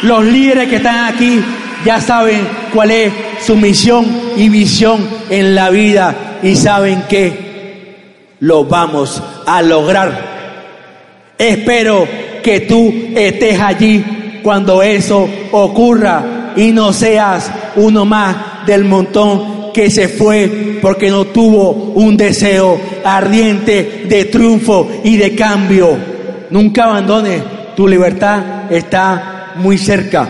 los 0.03 0.25
líderes 0.25 0.69
que 0.69 0.77
están 0.77 1.13
aquí, 1.13 1.41
ya 1.85 2.01
saben 2.01 2.47
cuál 2.73 2.91
es 2.91 3.13
su 3.45 3.57
misión 3.57 4.07
y 4.37 4.49
visión 4.49 5.07
en 5.31 5.55
la 5.55 5.71
vida 5.71 6.39
y 6.43 6.57
saben 6.57 7.03
que 7.09 8.35
lo 8.41 8.65
vamos 8.65 9.23
a 9.47 9.63
lograr. 9.63 10.35
Espero 11.39 12.07
que 12.43 12.61
tú 12.61 12.93
estés 13.15 13.61
allí 13.61 14.41
cuando 14.43 14.83
eso 14.83 15.29
ocurra 15.53 16.53
y 16.57 16.73
no 16.73 16.93
seas 16.93 17.51
uno 17.77 18.05
más 18.05 18.67
del 18.67 18.85
montón 18.85 19.73
que 19.73 19.91
se 19.91 20.09
fue 20.09 20.79
porque 20.81 21.11
no 21.11 21.27
tuvo 21.27 21.71
un 21.71 22.17
deseo 22.17 22.81
ardiente 23.05 24.05
de 24.09 24.27
triunfo 24.27 24.89
y 25.03 25.17
de 25.17 25.35
cambio. 25.35 25.97
Nunca 26.51 26.85
abandones, 26.85 27.43
tu 27.77 27.89
libertad 27.89 28.71
está 28.71 29.53
muy 29.57 29.79
cerca. 29.79 30.29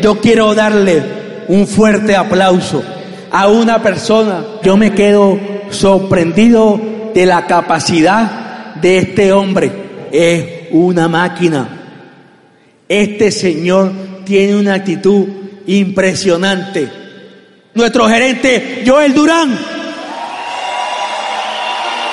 Yo 0.00 0.20
quiero 0.20 0.54
darle 0.54 1.02
un 1.48 1.66
fuerte 1.66 2.14
aplauso 2.16 2.82
a 3.30 3.48
una 3.48 3.82
persona. 3.82 4.44
Yo 4.62 4.76
me 4.76 4.92
quedo 4.92 5.38
sorprendido 5.70 6.80
de 7.14 7.26
la 7.26 7.46
capacidad 7.46 8.74
de 8.76 8.98
este 8.98 9.32
hombre. 9.32 9.70
Es 10.12 10.68
una 10.70 11.08
máquina. 11.08 11.68
Este 12.88 13.30
señor 13.30 13.92
tiene 14.24 14.56
una 14.56 14.74
actitud 14.74 15.26
impresionante. 15.66 16.88
Nuestro 17.74 18.08
gerente 18.08 18.82
Joel 18.86 19.12
Durán 19.12 19.58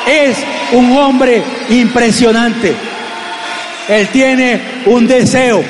es 0.08 0.38
un 0.74 0.92
hombre 0.98 1.42
impresionante. 1.70 2.74
Él 3.88 4.08
tiene 4.10 4.62
un 4.86 5.08
deseo. 5.08 5.64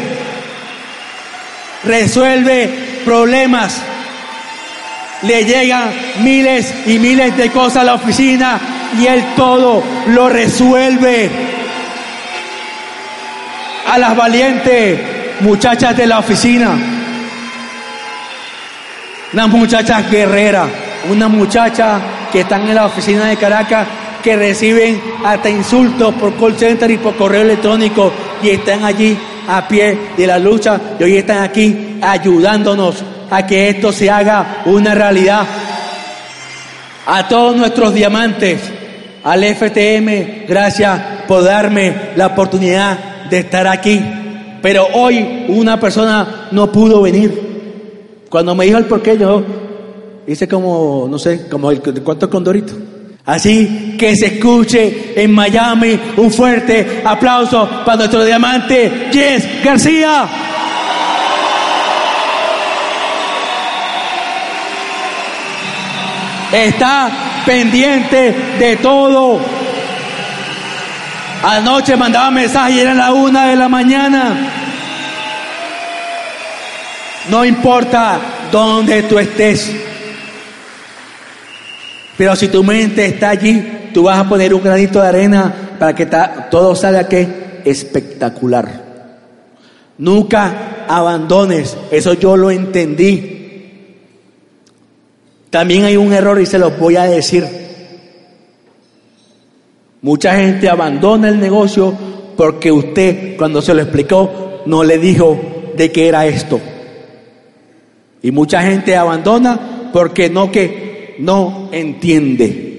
Resuelve 1.83 2.69
problemas. 3.03 3.81
Le 5.23 5.45
llegan 5.45 5.91
miles 6.19 6.73
y 6.85 6.99
miles 6.99 7.35
de 7.37 7.49
cosas 7.49 7.77
a 7.77 7.85
la 7.85 7.93
oficina 7.95 8.59
y 8.99 9.07
él 9.07 9.23
todo 9.35 9.83
lo 10.07 10.29
resuelve. 10.29 11.29
A 13.91 13.97
las 13.97 14.15
valientes 14.15 14.99
muchachas 15.41 15.95
de 15.95 16.07
la 16.07 16.19
oficina. 16.19 16.77
Unas 19.33 19.49
muchachas 19.49 20.09
guerreras, 20.11 20.69
una 21.09 21.27
muchacha 21.27 21.99
que 22.31 22.41
están 22.41 22.67
en 22.67 22.75
la 22.75 22.85
oficina 22.85 23.25
de 23.25 23.37
Caracas 23.37 23.87
que 24.23 24.35
reciben 24.37 24.99
hasta 25.23 25.49
insultos 25.49 26.15
por 26.15 26.33
call 26.35 26.57
center 26.57 26.89
y 26.89 26.97
por 26.97 27.15
correo 27.15 27.41
electrónico 27.41 28.11
y 28.41 28.49
están 28.51 28.83
allí 28.85 29.17
a 29.47 29.67
pie 29.67 29.97
de 30.17 30.25
la 30.25 30.39
lucha 30.39 30.79
y 30.97 31.03
hoy 31.03 31.17
están 31.17 31.43
aquí 31.43 31.97
ayudándonos 32.01 33.03
a 33.29 33.45
que 33.45 33.69
esto 33.69 33.91
se 33.91 34.09
haga 34.09 34.63
una 34.65 34.95
realidad. 34.95 35.45
A 37.05 37.27
todos 37.27 37.57
nuestros 37.57 37.93
diamantes, 37.93 38.61
al 39.23 39.43
FTM, 39.43 40.47
gracias 40.47 41.01
por 41.27 41.43
darme 41.43 41.93
la 42.15 42.27
oportunidad 42.27 43.27
de 43.29 43.39
estar 43.39 43.67
aquí. 43.67 44.01
Pero 44.61 44.87
hoy 44.93 45.45
una 45.49 45.77
persona 45.77 46.47
no 46.51 46.71
pudo 46.71 47.01
venir. 47.01 48.23
Cuando 48.29 48.55
me 48.55 48.65
dijo 48.65 48.77
el 48.77 48.85
porqué, 48.85 49.17
yo 49.17 49.43
hice 50.25 50.47
como, 50.47 51.07
no 51.09 51.19
sé, 51.19 51.49
como 51.49 51.69
el 51.71 51.81
cuánto 51.81 52.29
condorito. 52.29 52.73
Así 53.25 53.95
que 53.97 54.17
se 54.17 54.25
escuche 54.25 55.13
en 55.15 55.31
Miami 55.31 55.97
un 56.17 56.29
fuerte 56.29 57.01
aplauso 57.05 57.69
para 57.85 57.97
nuestro 57.97 58.25
diamante 58.25 59.09
Jess 59.13 59.63
García. 59.63 60.27
Está 66.51 67.09
pendiente 67.45 68.35
de 68.59 68.75
todo. 68.77 69.39
Anoche 71.43 71.95
mandaba 71.95 72.29
mensaje 72.29 72.73
y 72.73 72.79
era 72.81 72.93
la 72.93 73.13
una 73.13 73.47
de 73.47 73.55
la 73.55 73.69
mañana. 73.69 74.35
No 77.29 77.45
importa 77.45 78.19
dónde 78.51 79.03
tú 79.03 79.17
estés. 79.17 79.92
Pero 82.17 82.35
si 82.35 82.47
tu 82.47 82.63
mente 82.63 83.05
está 83.05 83.29
allí, 83.29 83.89
tú 83.93 84.03
vas 84.03 84.19
a 84.19 84.29
poner 84.29 84.53
un 84.53 84.63
granito 84.63 85.01
de 85.01 85.07
arena 85.07 85.53
para 85.79 85.95
que 85.95 86.07
todo 86.51 86.75
salga 86.75 87.07
que 87.07 87.61
espectacular. 87.65 88.83
Nunca 89.97 90.85
abandones, 90.87 91.77
eso 91.91 92.13
yo 92.13 92.35
lo 92.37 92.51
entendí. 92.51 93.29
También 95.49 95.85
hay 95.85 95.97
un 95.97 96.13
error 96.13 96.39
y 96.41 96.45
se 96.45 96.59
los 96.59 96.77
voy 96.79 96.95
a 96.95 97.03
decir. 97.03 97.47
Mucha 100.01 100.35
gente 100.35 100.69
abandona 100.69 101.29
el 101.29 101.39
negocio 101.39 101.93
porque 102.35 102.71
usted 102.71 103.37
cuando 103.37 103.61
se 103.61 103.73
lo 103.73 103.81
explicó 103.81 104.61
no 104.65 104.83
le 104.83 104.97
dijo 104.97 105.39
de 105.77 105.91
qué 105.91 106.07
era 106.07 106.25
esto. 106.25 106.59
Y 108.21 108.31
mucha 108.31 108.61
gente 108.63 108.95
abandona 108.95 109.89
porque 109.93 110.29
no 110.29 110.51
que 110.51 110.92
no 111.19 111.69
entiende. 111.71 112.73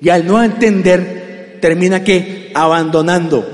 Y 0.00 0.08
al 0.08 0.26
no 0.26 0.42
entender, 0.42 1.58
termina 1.60 2.02
que 2.04 2.50
abandonando. 2.54 3.44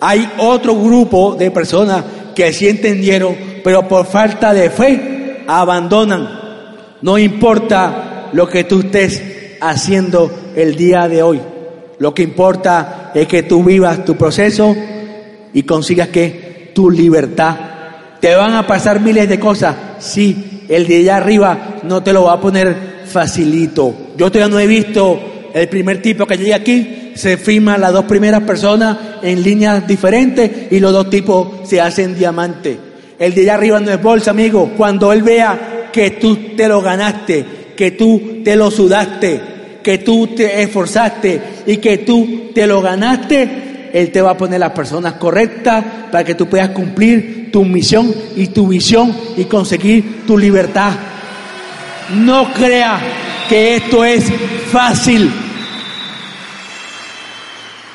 Hay 0.00 0.30
otro 0.38 0.74
grupo 0.76 1.34
de 1.34 1.50
personas 1.50 2.04
que 2.34 2.52
sí 2.52 2.68
entendieron, 2.68 3.36
pero 3.64 3.88
por 3.88 4.06
falta 4.06 4.52
de 4.52 4.70
fe 4.70 5.44
abandonan. 5.46 6.28
No 7.02 7.18
importa 7.18 8.28
lo 8.32 8.48
que 8.48 8.64
tú 8.64 8.80
estés 8.80 9.22
haciendo 9.60 10.30
el 10.54 10.76
día 10.76 11.08
de 11.08 11.22
hoy. 11.22 11.40
Lo 11.98 12.14
que 12.14 12.22
importa 12.22 13.10
es 13.14 13.26
que 13.26 13.42
tú 13.42 13.64
vivas 13.64 14.04
tu 14.04 14.16
proceso 14.16 14.74
y 15.52 15.62
consigas 15.64 16.08
que 16.08 16.70
tu 16.74 16.90
libertad. 16.90 17.56
Te 18.20 18.34
van 18.34 18.54
a 18.54 18.66
pasar 18.66 19.00
miles 19.00 19.28
de 19.28 19.40
cosas. 19.40 19.76
Sí, 19.98 20.64
el 20.68 20.86
de 20.86 20.98
allá 20.98 21.16
arriba 21.16 21.80
no 21.82 22.02
te 22.02 22.12
lo 22.12 22.24
va 22.24 22.34
a 22.34 22.40
poner 22.40 22.97
facilito. 23.08 23.94
Yo 24.16 24.30
todavía 24.30 24.54
no 24.54 24.60
he 24.60 24.66
visto 24.66 25.18
el 25.54 25.68
primer 25.68 26.02
tipo 26.02 26.26
que 26.26 26.36
llegue 26.36 26.54
aquí, 26.54 27.12
se 27.14 27.36
firman 27.36 27.80
las 27.80 27.92
dos 27.92 28.04
primeras 28.04 28.42
personas 28.42 28.96
en 29.22 29.42
líneas 29.42 29.86
diferentes 29.86 30.70
y 30.70 30.78
los 30.78 30.92
dos 30.92 31.10
tipos 31.10 31.68
se 31.68 31.80
hacen 31.80 32.16
diamante. 32.16 32.78
El 33.18 33.34
de 33.34 33.42
allá 33.42 33.54
arriba 33.54 33.80
no 33.80 33.90
es 33.90 34.00
bolsa, 34.00 34.30
amigo. 34.30 34.72
Cuando 34.76 35.12
él 35.12 35.22
vea 35.22 35.88
que 35.92 36.12
tú 36.12 36.36
te 36.56 36.68
lo 36.68 36.80
ganaste, 36.80 37.44
que 37.76 37.92
tú 37.92 38.42
te 38.44 38.54
lo 38.54 38.70
sudaste, 38.70 39.40
que 39.82 39.98
tú 39.98 40.28
te 40.28 40.62
esforzaste 40.62 41.40
y 41.66 41.78
que 41.78 41.98
tú 41.98 42.50
te 42.54 42.66
lo 42.66 42.80
ganaste, 42.80 43.90
él 43.92 44.12
te 44.12 44.22
va 44.22 44.32
a 44.32 44.36
poner 44.36 44.60
las 44.60 44.72
personas 44.72 45.14
correctas 45.14 45.84
para 46.12 46.22
que 46.22 46.34
tú 46.34 46.46
puedas 46.46 46.70
cumplir 46.70 47.50
tu 47.50 47.64
misión 47.64 48.14
y 48.36 48.48
tu 48.48 48.68
visión 48.68 49.12
y 49.36 49.44
conseguir 49.44 50.24
tu 50.26 50.38
libertad 50.38 50.92
no 52.14 52.52
crea 52.52 53.00
que 53.48 53.76
esto 53.76 54.04
es 54.04 54.24
fácil. 54.70 55.30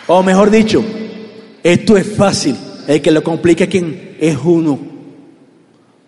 O 0.07 0.21
mejor 0.23 0.51
dicho, 0.51 0.83
esto 1.63 1.97
es 1.97 2.15
fácil. 2.15 2.55
El 2.87 3.01
que 3.01 3.11
lo 3.11 3.23
complica 3.23 3.67
quien 3.67 4.17
es 4.19 4.37
uno. 4.43 4.79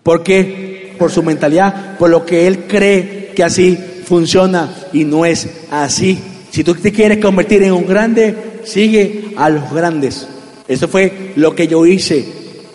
Porque 0.04 0.94
por 1.00 1.12
su 1.12 1.24
mentalidad, 1.24 1.98
por 1.98 2.10
lo 2.10 2.26
que 2.26 2.48
él 2.48 2.66
cree 2.68 3.32
que 3.36 3.44
así 3.44 3.78
funciona 4.06 4.74
y 4.94 5.04
no 5.04 5.26
es 5.26 5.48
así. 5.72 6.20
Si 6.52 6.64
tú 6.64 6.76
te 6.76 6.92
quieres 6.92 7.20
convertir 7.20 7.64
en 7.64 7.74
un 7.74 7.86
grande, 7.86 8.62
sigue 8.64 9.34
a 9.38 9.50
los 9.50 9.72
grandes. 9.74 10.28
Eso 10.68 10.88
fue 10.88 11.34
lo 11.36 11.56
que 11.56 11.68
yo 11.68 11.86
hice 11.86 12.26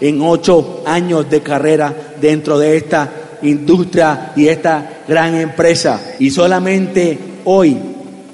en 0.00 0.20
ocho 0.22 0.82
años 0.86 1.28
de 1.30 1.40
carrera 1.40 2.14
dentro 2.20 2.58
de 2.58 2.76
esta 2.76 3.19
industria 3.42 4.32
y 4.36 4.48
esta 4.48 5.02
gran 5.08 5.34
empresa. 5.34 6.00
Y 6.18 6.30
solamente 6.30 7.18
hoy, 7.44 7.76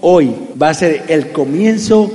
hoy 0.01 0.35
va 0.61 0.71
a 0.71 0.75
ser 0.75 1.05
el 1.09 1.33
comienzo 1.33 2.11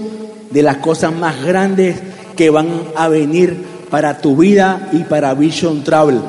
de 0.49 0.63
las 0.63 0.77
cosas 0.77 1.13
más 1.13 1.43
grandes 1.43 1.97
que 2.36 2.49
van 2.49 2.69
a 2.95 3.08
venir 3.08 3.58
para 3.89 4.19
tu 4.19 4.36
vida 4.36 4.89
y 4.91 4.99
para 4.99 5.34
Vision 5.34 5.84
Travel. 5.84 6.19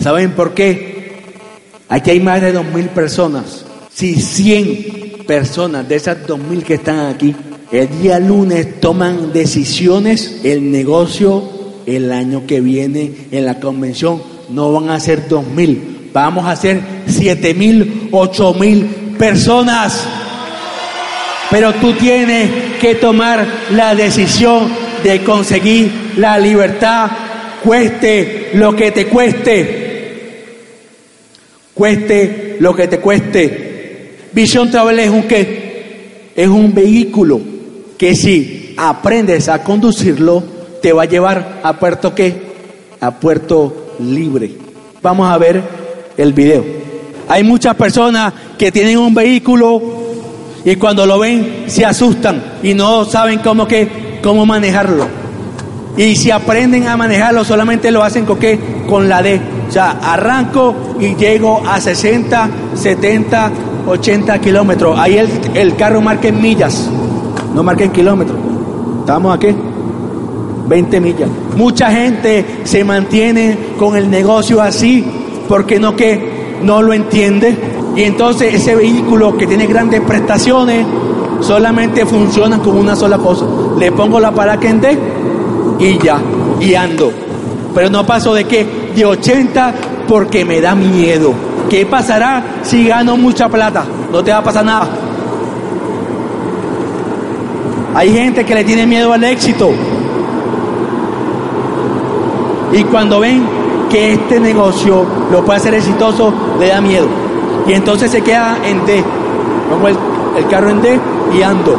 ¿Saben 0.00 0.32
por 0.32 0.54
qué? 0.54 1.22
Aquí 1.88 2.10
hay 2.10 2.20
más 2.20 2.40
de 2.40 2.52
dos 2.52 2.66
mil 2.66 2.88
personas. 2.88 3.64
Si 3.92 4.16
100 4.16 5.24
personas 5.26 5.88
de 5.88 5.96
esas 5.96 6.26
dos 6.26 6.38
mil 6.38 6.62
que 6.62 6.74
están 6.74 7.00
aquí 7.06 7.34
el 7.72 7.88
día 8.00 8.20
lunes 8.20 8.80
toman 8.80 9.32
decisiones, 9.32 10.40
el 10.44 10.70
negocio 10.70 11.42
el 11.84 12.12
año 12.12 12.46
que 12.46 12.60
viene 12.60 13.12
en 13.30 13.44
la 13.44 13.58
convención 13.58 14.22
no 14.50 14.72
van 14.72 14.90
a 14.90 15.00
ser 15.00 15.28
dos 15.28 15.46
mil, 15.46 15.95
Vamos 16.16 16.46
a 16.46 16.56
ser 16.56 16.80
siete 17.06 17.52
mil, 17.52 18.08
ocho 18.10 18.54
mil 18.54 18.86
personas. 19.18 20.02
Pero 21.50 21.74
tú 21.74 21.92
tienes 21.92 22.78
que 22.80 22.94
tomar 22.94 23.46
la 23.72 23.94
decisión 23.94 24.66
de 25.04 25.22
conseguir 25.22 26.14
la 26.16 26.38
libertad, 26.38 27.10
cueste 27.62 28.52
lo 28.54 28.74
que 28.74 28.92
te 28.92 29.08
cueste. 29.08 30.44
Cueste 31.74 32.56
lo 32.60 32.74
que 32.74 32.88
te 32.88 32.98
cueste. 32.98 34.16
Visión 34.32 34.70
Travel 34.70 34.98
es 35.00 35.10
un 35.10 35.24
qué? 35.24 36.30
Es 36.34 36.48
un 36.48 36.72
vehículo 36.72 37.42
que 37.98 38.16
si 38.16 38.72
aprendes 38.78 39.50
a 39.50 39.62
conducirlo, 39.62 40.42
te 40.80 40.94
va 40.94 41.02
a 41.02 41.06
llevar 41.06 41.60
a 41.62 41.74
puerto 41.74 42.14
qué? 42.14 42.34
A 43.00 43.10
puerto 43.20 43.96
libre. 44.00 44.52
Vamos 45.02 45.30
a 45.30 45.36
ver 45.36 45.85
el 46.16 46.32
video. 46.32 46.64
Hay 47.28 47.42
muchas 47.44 47.74
personas 47.74 48.32
que 48.58 48.70
tienen 48.70 48.98
un 48.98 49.14
vehículo 49.14 49.82
y 50.64 50.76
cuando 50.76 51.06
lo 51.06 51.18
ven 51.18 51.64
se 51.66 51.84
asustan 51.84 52.58
y 52.62 52.74
no 52.74 53.04
saben 53.04 53.40
cómo 53.40 53.66
que 53.66 54.18
cómo 54.22 54.46
manejarlo. 54.46 55.06
Y 55.96 56.14
si 56.16 56.30
aprenden 56.30 56.88
a 56.88 56.96
manejarlo 56.96 57.44
solamente 57.44 57.90
lo 57.90 58.02
hacen 58.02 58.24
con? 58.24 58.38
Con 58.88 59.08
la 59.08 59.22
D. 59.22 59.40
O 59.68 59.72
sea, 59.72 59.92
arranco 60.02 60.74
y 61.00 61.14
llego 61.16 61.62
a 61.66 61.80
60, 61.80 62.50
70, 62.74 63.50
80 63.86 64.38
kilómetros. 64.40 64.98
Ahí 64.98 65.16
el, 65.16 65.28
el 65.54 65.74
carro 65.76 66.00
marca 66.00 66.28
en 66.28 66.40
millas, 66.40 66.88
no 67.54 67.62
marca 67.62 67.84
en 67.84 67.90
kilómetros. 67.90 68.38
¿Estamos 69.00 69.34
aquí? 69.34 69.48
20 70.68 71.00
millas. 71.00 71.28
Mucha 71.56 71.90
gente 71.90 72.44
se 72.64 72.84
mantiene 72.84 73.56
con 73.78 73.96
el 73.96 74.10
negocio 74.10 74.60
así 74.60 75.04
porque 75.48 75.78
no 75.78 75.96
que 75.96 76.58
no 76.62 76.82
lo 76.82 76.92
entiende. 76.92 77.56
Y 77.96 78.02
entonces 78.02 78.54
ese 78.54 78.74
vehículo 78.74 79.36
que 79.36 79.46
tiene 79.46 79.66
grandes 79.66 80.00
prestaciones 80.02 80.86
solamente 81.40 82.04
funciona 82.06 82.58
con 82.58 82.76
una 82.76 82.94
sola 82.94 83.18
cosa. 83.18 83.46
Le 83.78 83.92
pongo 83.92 84.20
la 84.20 84.30
D 84.30 84.98
y 85.78 85.98
ya, 85.98 86.18
y 86.60 86.74
ando. 86.74 87.12
Pero 87.74 87.90
no 87.90 88.06
paso 88.06 88.34
de 88.34 88.44
qué? 88.44 88.66
De 88.94 89.04
80 89.04 89.74
porque 90.08 90.44
me 90.44 90.60
da 90.60 90.74
miedo. 90.74 91.32
¿Qué 91.68 91.84
pasará 91.84 92.42
si 92.62 92.86
gano 92.86 93.16
mucha 93.16 93.48
plata? 93.48 93.84
No 94.12 94.22
te 94.22 94.30
va 94.30 94.38
a 94.38 94.44
pasar 94.44 94.64
nada. 94.64 94.88
Hay 97.94 98.12
gente 98.12 98.44
que 98.44 98.54
le 98.54 98.64
tiene 98.64 98.86
miedo 98.86 99.12
al 99.12 99.24
éxito. 99.24 99.70
Y 102.72 102.84
cuando 102.84 103.20
ven 103.20 103.42
que 103.88 104.12
este 104.12 104.40
negocio 104.40 105.04
lo 105.30 105.44
puede 105.44 105.58
hacer 105.58 105.74
exitoso, 105.74 106.32
le 106.58 106.68
da 106.68 106.80
miedo. 106.80 107.06
Y 107.66 107.72
entonces 107.72 108.10
se 108.10 108.22
queda 108.22 108.58
en 108.64 108.84
D. 108.86 109.02
Pongo 109.70 109.88
el, 109.88 110.46
carro 110.48 110.70
en 110.70 110.80
D 110.80 111.00
y 111.36 111.42
ando. 111.42 111.76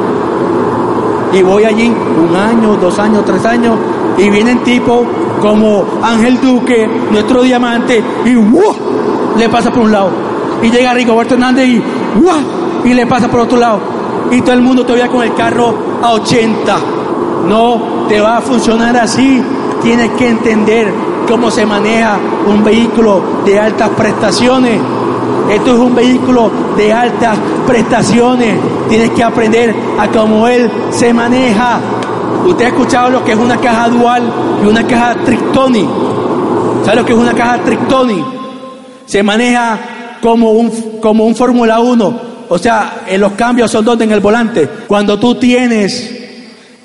Y 1.33 1.41
voy 1.41 1.63
allí 1.63 1.87
un 1.87 2.35
año, 2.35 2.75
dos 2.75 2.97
años, 2.99 3.23
tres 3.25 3.45
años, 3.45 3.77
y 4.17 4.29
vienen 4.29 4.59
tipos 4.63 5.05
como 5.41 5.85
Ángel 6.01 6.39
Duque, 6.41 6.89
nuestro 7.11 7.43
diamante, 7.43 8.03
y 8.25 8.35
¡wow! 8.35 8.75
le 9.37 9.49
pasa 9.49 9.71
por 9.71 9.83
un 9.83 9.91
lado. 9.91 10.09
Y 10.61 10.71
llega 10.71 10.93
Rigoberto 10.93 11.35
Hernández 11.35 11.67
y 11.67 11.83
¡wow! 12.21 12.57
y 12.83 12.93
le 12.93 13.05
pasa 13.05 13.27
por 13.27 13.41
otro 13.41 13.57
lado. 13.57 13.79
Y 14.31 14.41
todo 14.41 14.53
el 14.53 14.61
mundo 14.61 14.83
todavía 14.83 15.07
con 15.07 15.23
el 15.23 15.33
carro 15.33 15.73
a 16.01 16.13
80. 16.13 16.77
No 17.47 18.07
te 18.07 18.19
va 18.19 18.37
a 18.37 18.41
funcionar 18.41 18.95
así. 18.97 19.41
Tienes 19.81 20.11
que 20.11 20.27
entender 20.27 20.91
cómo 21.27 21.51
se 21.51 21.65
maneja 21.65 22.17
un 22.47 22.63
vehículo 22.63 23.21
de 23.45 23.59
altas 23.59 23.89
prestaciones. 23.89 24.79
Esto 25.49 25.73
es 25.73 25.79
un 25.79 25.93
vehículo 25.93 26.51
de 26.75 26.93
altas 26.93 27.37
prestaciones. 27.65 28.57
Tienes 28.89 29.11
que 29.11 29.23
aprender 29.23 29.75
a 29.99 30.07
cómo 30.07 30.47
él 30.47 30.69
se 30.91 31.13
maneja. 31.13 31.79
Usted 32.45 32.65
ha 32.65 32.67
escuchado 32.69 33.09
lo 33.09 33.23
que 33.23 33.33
es 33.33 33.37
una 33.37 33.57
caja 33.57 33.89
dual 33.89 34.23
y 34.63 34.67
una 34.67 34.85
caja 34.87 35.15
Trictoni. 35.25 35.87
¿Sabe 36.83 36.97
lo 36.97 37.05
que 37.05 37.13
es 37.13 37.19
una 37.19 37.33
caja 37.33 37.59
Trictoni? 37.59 38.23
Se 39.05 39.21
maneja 39.21 39.79
como 40.21 40.51
un, 40.51 40.99
como 41.01 41.25
un 41.25 41.35
Fórmula 41.35 41.79
1. 41.79 42.21
O 42.49 42.57
sea, 42.57 43.03
en 43.07 43.19
los 43.19 43.33
cambios 43.33 43.69
son 43.69 43.83
donde 43.83 44.05
en 44.05 44.11
el 44.11 44.21
volante. 44.21 44.67
Cuando 44.87 45.19
tú 45.19 45.35
tienes 45.35 46.13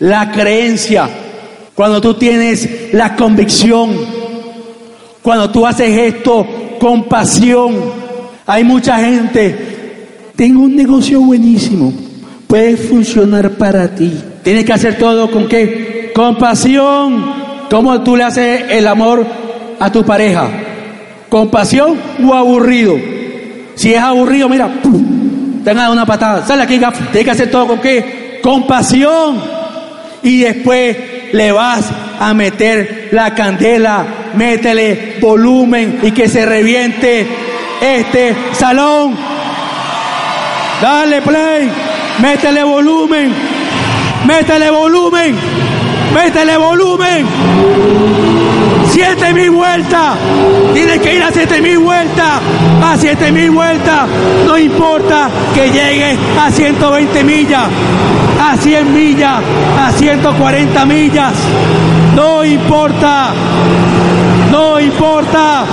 la 0.01 0.33
creencia, 0.33 1.09
cuando 1.75 2.01
tú 2.01 2.15
tienes 2.15 2.93
la 2.93 3.15
convicción, 3.17 4.12
cuando 5.23 5.51
tú 5.51 5.67
haces 5.67 5.91
esto 5.91 6.47
con 6.79 7.05
pasión. 7.05 7.75
Hay 8.47 8.65
mucha 8.65 8.99
gente, 8.99 9.57
tengo 10.35 10.63
un 10.63 10.75
negocio 10.75 11.21
buenísimo, 11.21 11.93
puede 12.47 12.77
funcionar 12.77 13.51
para 13.53 13.89
ti. 13.95 14.13
Tienes 14.43 14.65
que 14.65 14.73
hacer 14.73 14.99
todo 14.99 15.31
con 15.31 15.49
qué? 15.49 16.11
Con 16.15 16.37
pasión. 16.37 17.43
¿Cómo 17.71 18.03
tú 18.03 18.17
le 18.17 18.25
haces 18.25 18.65
el 18.69 18.87
amor 18.87 19.25
a 19.79 19.91
tu 19.91 20.05
pareja? 20.05 20.51
¿Con 21.29 21.49
pasión 21.49 21.97
o 22.23 22.35
aburrido? 22.35 22.97
Si 23.75 23.95
es 23.95 24.01
aburrido, 24.01 24.49
mira, 24.49 24.69
te 25.65 25.71
han 25.71 25.77
dado 25.77 25.93
una 25.93 26.05
patada. 26.05 26.45
Sale 26.45 26.65
aquí, 26.65 26.77
gafo. 26.77 27.03
Tienes 27.05 27.25
que 27.25 27.31
hacer 27.31 27.51
todo 27.51 27.69
con 27.69 27.81
qué? 27.81 28.41
Con 28.43 28.67
pasión. 28.67 29.41
Y 30.23 30.41
después 30.41 30.97
le 31.33 31.53
vas 31.53 31.91
a 32.21 32.35
meter 32.35 33.09
la 33.13 33.35
candela, 33.35 34.05
métele 34.35 35.19
volumen 35.21 36.01
y 36.03 36.11
que 36.13 36.29
se 36.29 36.45
reviente 36.47 37.27
este 37.81 38.37
salón. 38.53 39.17
Dale 40.81 41.23
play, 41.23 41.71
métele 42.21 42.65
volumen, 42.65 43.33
métele 44.27 44.71
volumen, 44.71 45.37
métele 46.15 46.57
volumen. 46.57 48.42
Siete 48.93 49.33
mil 49.33 49.51
vueltas, 49.53 50.19
tienes 50.75 50.99
que 51.01 51.15
ir 51.15 51.23
a 51.23 51.33
siete 51.33 51.63
mil 51.63 51.79
vueltas, 51.79 52.41
a 52.85 52.97
siete 52.99 53.33
mil 53.33 53.51
vueltas, 53.51 54.07
no 54.47 54.59
importa 54.59 55.31
que 55.55 55.71
llegue 55.71 56.19
a 56.39 56.51
120 56.51 57.25
millas, 57.25 57.69
a 58.39 58.55
100 58.55 58.93
millas, 58.93 59.41
a 59.81 59.93
140 59.93 60.85
millas, 60.85 61.33
no 62.15 62.45
importa, 62.45 63.31
no 64.51 64.79
importa, 64.79 65.65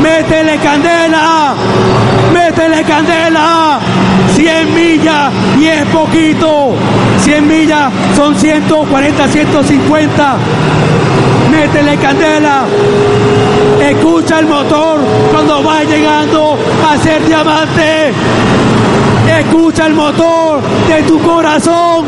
métele 0.00 0.56
candela, 0.56 1.54
métele 2.32 2.82
candela, 2.84 3.78
100 4.34 4.74
millas 4.74 5.32
y 5.60 5.66
es 5.66 5.84
poquito, 5.86 6.74
100 7.24 7.46
millas 7.46 7.92
son 8.16 8.34
140, 8.34 9.28
150, 9.28 10.36
métele 11.60 11.96
candela, 11.98 12.64
escucha 13.90 14.38
el 14.38 14.46
motor 14.46 14.98
cuando 15.30 15.62
va 15.62 15.84
llegando 15.84 16.56
a 16.88 16.96
ser 16.96 17.22
diamante, 17.26 18.12
escucha 19.40 19.86
el 19.86 19.92
motor 19.92 20.62
de 20.88 21.02
tu 21.02 21.20
corazón, 21.20 22.06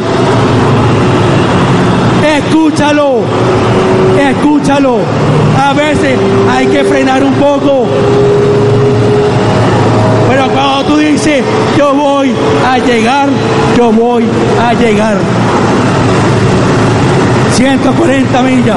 escúchalo, 2.38 3.20
escúchalo. 4.30 5.00
A 5.60 5.72
veces 5.74 6.18
hay 6.50 6.66
que 6.68 6.84
frenar 6.84 7.22
un 7.22 7.34
poco. 7.34 7.86
Pero 10.30 10.48
cuando 10.48 10.84
tú 10.84 10.96
dices, 10.96 11.44
yo 11.76 11.92
voy 11.94 12.32
a 12.66 12.78
llegar, 12.78 13.28
yo 13.76 13.92
voy 13.92 14.24
a 14.66 14.72
llegar. 14.72 15.18
140 17.62 18.42
millas, 18.42 18.77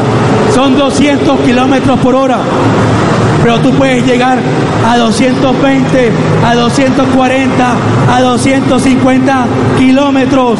son 0.53 0.77
200 0.77 1.39
kilómetros 1.39 1.99
por 2.01 2.13
hora. 2.13 2.37
Pero 3.41 3.57
tú 3.59 3.71
puedes 3.71 4.05
llegar 4.05 4.37
a 4.87 4.97
220, 4.99 6.11
a 6.45 6.53
240, 6.53 7.75
a 8.15 8.21
250 8.21 9.45
kilómetros. 9.79 10.59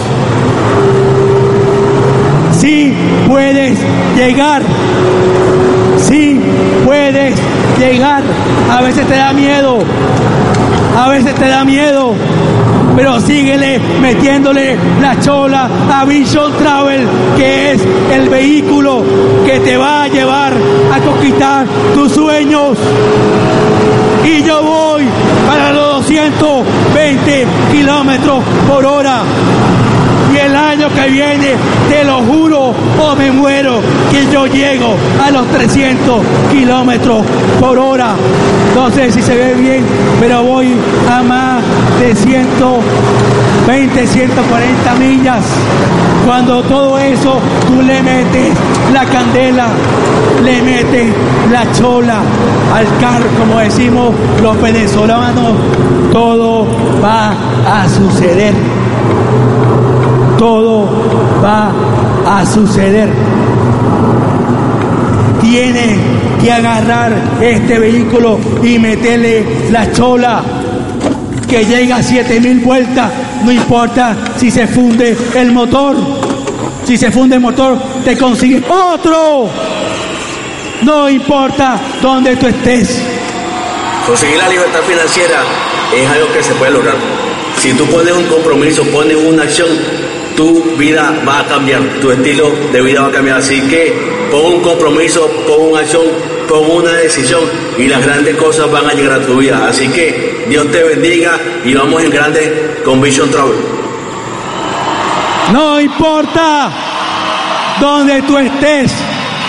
Sí 2.52 2.96
puedes 3.28 3.78
llegar. 4.16 4.64
Sí 6.00 6.42
puedes 6.84 7.36
llegar. 7.78 8.24
A 8.72 8.82
veces 8.82 9.06
te 9.06 9.18
da 9.18 9.34
miedo. 9.34 9.78
A 10.98 11.10
veces 11.10 11.36
te 11.36 11.48
da 11.48 11.64
miedo. 11.64 12.16
Pero 12.96 13.20
síguele 13.20 13.80
metiéndole 14.02 14.78
la 15.02 15.20
chola 15.20 15.70
a 15.92 16.06
Vision 16.06 16.54
Travel, 16.54 17.06
que 17.36 17.74
es 17.74 17.82
el 18.14 18.30
vehículo 18.30 19.04
que 19.46 19.60
te 19.60 19.76
va 19.76 20.04
a 20.04 20.08
llevar 20.08 20.54
a 20.94 21.00
conquistar 21.02 21.66
tus 21.94 22.14
sueños. 22.14 22.78
Y 24.24 24.44
yo 24.44 24.64
voy 24.64 25.04
para 25.46 25.74
los 25.74 26.08
220 26.08 27.46
por 28.68 28.86
hora. 28.86 29.22
Y 30.34 30.38
el 30.38 30.56
año 30.56 30.90
que 30.90 31.08
viene, 31.10 31.56
te 31.90 32.04
lo 32.04 32.22
juro 32.24 32.74
o 33.00 33.16
me 33.16 33.32
muero, 33.32 33.80
que 34.12 34.26
yo 34.32 34.48
llego 34.48 34.96
a 35.24 35.32
los 35.32 35.48
300 35.48 36.22
kilómetros 36.52 37.24
por 37.60 37.78
hora. 37.78 38.16
No 38.76 38.92
sé 38.92 39.12
si 39.12 39.22
se 39.22 39.36
ve 39.36 39.54
bien, 39.54 39.86
pero 40.20 40.44
voy 40.44 40.76
a 41.10 41.24
más 41.24 41.55
de 42.00 42.16
120, 42.16 44.08
140 44.08 44.96
millas. 44.96 45.46
Cuando 46.26 46.62
todo 46.64 46.98
eso 46.98 47.40
tú 47.68 47.82
le 47.82 48.02
metes 48.02 48.54
la 48.94 49.06
candela, 49.06 49.68
le 50.44 50.62
metes 50.62 51.14
la 51.52 51.72
chola 51.74 52.22
al 52.74 52.86
carro, 53.00 53.26
como 53.40 53.60
decimos 53.60 54.14
los 54.42 54.62
venezolanos, 54.62 55.54
todo 56.12 56.68
va 57.02 57.34
a 57.68 57.88
suceder 57.88 58.54
todo 60.38 60.88
va 61.44 61.72
a 62.28 62.46
suceder. 62.46 63.10
tiene 65.42 65.98
que 66.42 66.52
agarrar 66.52 67.14
este 67.40 67.78
vehículo 67.78 68.40
y 68.64 68.80
meterle 68.80 69.46
la 69.72 69.92
chola 69.92 70.42
que 71.56 71.64
llega 71.64 71.96
a 71.96 72.04
7000 72.04 72.60
vueltas, 72.60 73.10
no 73.46 73.50
importa 73.50 74.14
si 74.38 74.52
se 74.52 74.68
funde 74.68 75.16
el 75.36 75.54
motor. 75.54 75.96
Si 76.86 76.98
se 76.98 77.10
funde 77.12 77.36
el 77.36 77.42
motor, 77.42 77.82
te 78.04 78.18
consigue 78.18 78.62
otro. 78.68 79.50
No 80.82 81.10
importa 81.10 81.80
dónde 82.02 82.36
tú 82.36 82.48
estés. 82.48 83.02
Conseguir 84.06 84.38
la 84.38 84.50
libertad 84.50 84.82
financiera 84.82 85.44
es 85.96 86.10
algo 86.10 86.28
que 86.34 86.44
se 86.44 86.54
puede 86.56 86.72
lograr. 86.72 86.96
Si 87.58 87.72
tú 87.72 87.86
pones 87.86 88.12
un 88.12 88.26
compromiso, 88.26 88.84
pones 88.88 89.16
una 89.16 89.44
acción, 89.44 89.70
tu 90.36 90.62
vida 90.78 91.14
va 91.26 91.40
a 91.40 91.46
cambiar, 91.46 91.82
tu 92.02 92.12
estilo 92.12 92.52
de 92.74 92.82
vida 92.82 93.00
va 93.00 93.08
a 93.08 93.12
cambiar. 93.12 93.38
Así 93.38 93.62
que 93.62 93.94
pon 94.30 94.56
un 94.56 94.60
compromiso, 94.60 95.26
pon 95.48 95.72
una 95.72 95.80
acción, 95.80 96.04
pon 96.50 96.70
una 96.70 96.92
decisión 96.92 97.44
y 97.78 97.88
las 97.88 98.06
grandes 98.06 98.36
cosas 98.36 98.70
van 98.70 98.88
a 98.88 98.94
llegar 98.94 99.22
a 99.22 99.26
tu 99.26 99.38
vida. 99.38 99.66
Así 99.70 99.88
que 99.88 100.35
Dios 100.48 100.72
te 100.72 100.84
bendiga 100.84 101.40
y 101.64 101.74
vamos 101.74 102.04
en 102.04 102.12
grande 102.12 102.82
con 102.84 103.02
Vision 103.02 103.30
Travel. 103.32 103.56
No 105.52 105.80
importa 105.82 106.72
dónde 107.80 108.22
tú 108.24 108.38
estés, 108.38 108.92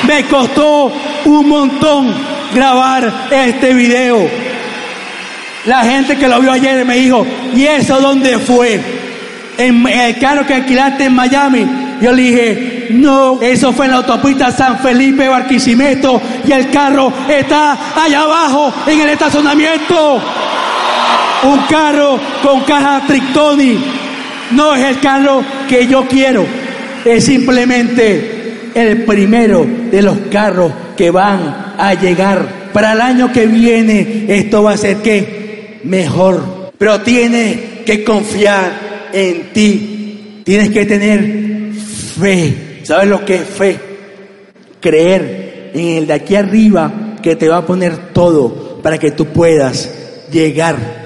me 0.07 0.24
costó 0.26 0.92
un 1.24 1.49
montón 1.49 2.14
grabar 2.55 3.28
este 3.30 3.74
video. 3.74 4.28
La 5.66 5.80
gente 5.80 6.16
que 6.16 6.28
lo 6.28 6.40
vio 6.40 6.53
ayer 6.53 6.84
me 6.84 6.97
dijo, 6.97 7.26
¿y 7.55 7.64
eso 7.64 8.01
dónde 8.01 8.38
fue? 8.38 8.80
En 9.59 9.86
el 9.86 10.18
carro 10.18 10.47
que 10.47 10.55
alquilaste 10.55 11.05
en 11.05 11.14
Miami. 11.14 11.66
Yo 12.01 12.12
le 12.12 12.22
dije, 12.22 12.88
no, 12.90 13.40
eso 13.40 13.72
fue 13.72 13.86
en 13.86 13.92
la 13.92 13.99
autopista 13.99 14.51
San 14.51 14.78
Felipe 14.78 15.28
Barquisimeto 15.28 16.20
y 16.47 16.53
el 16.53 16.70
carro 16.70 17.12
está 17.28 17.76
allá 17.97 18.20
abajo 18.20 18.72
en 18.86 19.01
el 19.01 19.09
estacionamiento. 19.11 20.22
Un 21.45 21.59
carro 21.68 22.18
con 22.43 22.61
caja 22.62 23.03
Trictoni. 23.07 23.78
No 24.53 24.74
es 24.74 24.84
el 24.84 25.01
carro 25.01 25.43
que 25.68 25.87
yo 25.87 26.07
quiero. 26.07 26.45
Es 27.05 27.24
simplemente 27.24 28.70
el 28.74 29.05
primero 29.05 29.66
de 29.91 30.03
los 30.03 30.18
carros 30.30 30.72
que 30.97 31.11
van 31.11 31.74
a 31.78 31.95
llegar. 31.95 32.70
Para 32.72 32.93
el 32.93 33.01
año 33.01 33.32
que 33.32 33.47
viene 33.47 34.26
esto 34.28 34.62
va 34.62 34.72
a 34.72 34.76
ser 34.76 34.99
que 34.99 35.80
mejor. 35.84 36.72
Pero 36.78 37.01
tienes 37.01 37.82
que 37.84 38.05
confiar 38.05 39.09
en 39.12 39.53
ti. 39.53 40.43
Tienes 40.45 40.70
que 40.70 40.84
tener 40.84 41.72
fe. 42.20 42.80
¿Sabes 42.82 43.09
lo 43.09 43.24
que 43.24 43.37
es 43.37 43.45
fe? 43.45 43.78
Creer 44.80 45.70
en 45.74 45.99
el 45.99 46.07
de 46.07 46.12
aquí 46.12 46.37
arriba 46.37 46.93
que 47.22 47.37
te 47.37 47.49
va 47.49 47.59
a 47.59 47.66
poner 47.66 48.12
todo 48.12 48.80
para 48.82 48.99
que 48.99 49.11
tú 49.11 49.26
puedas 49.26 49.91
llegar. 50.30 51.05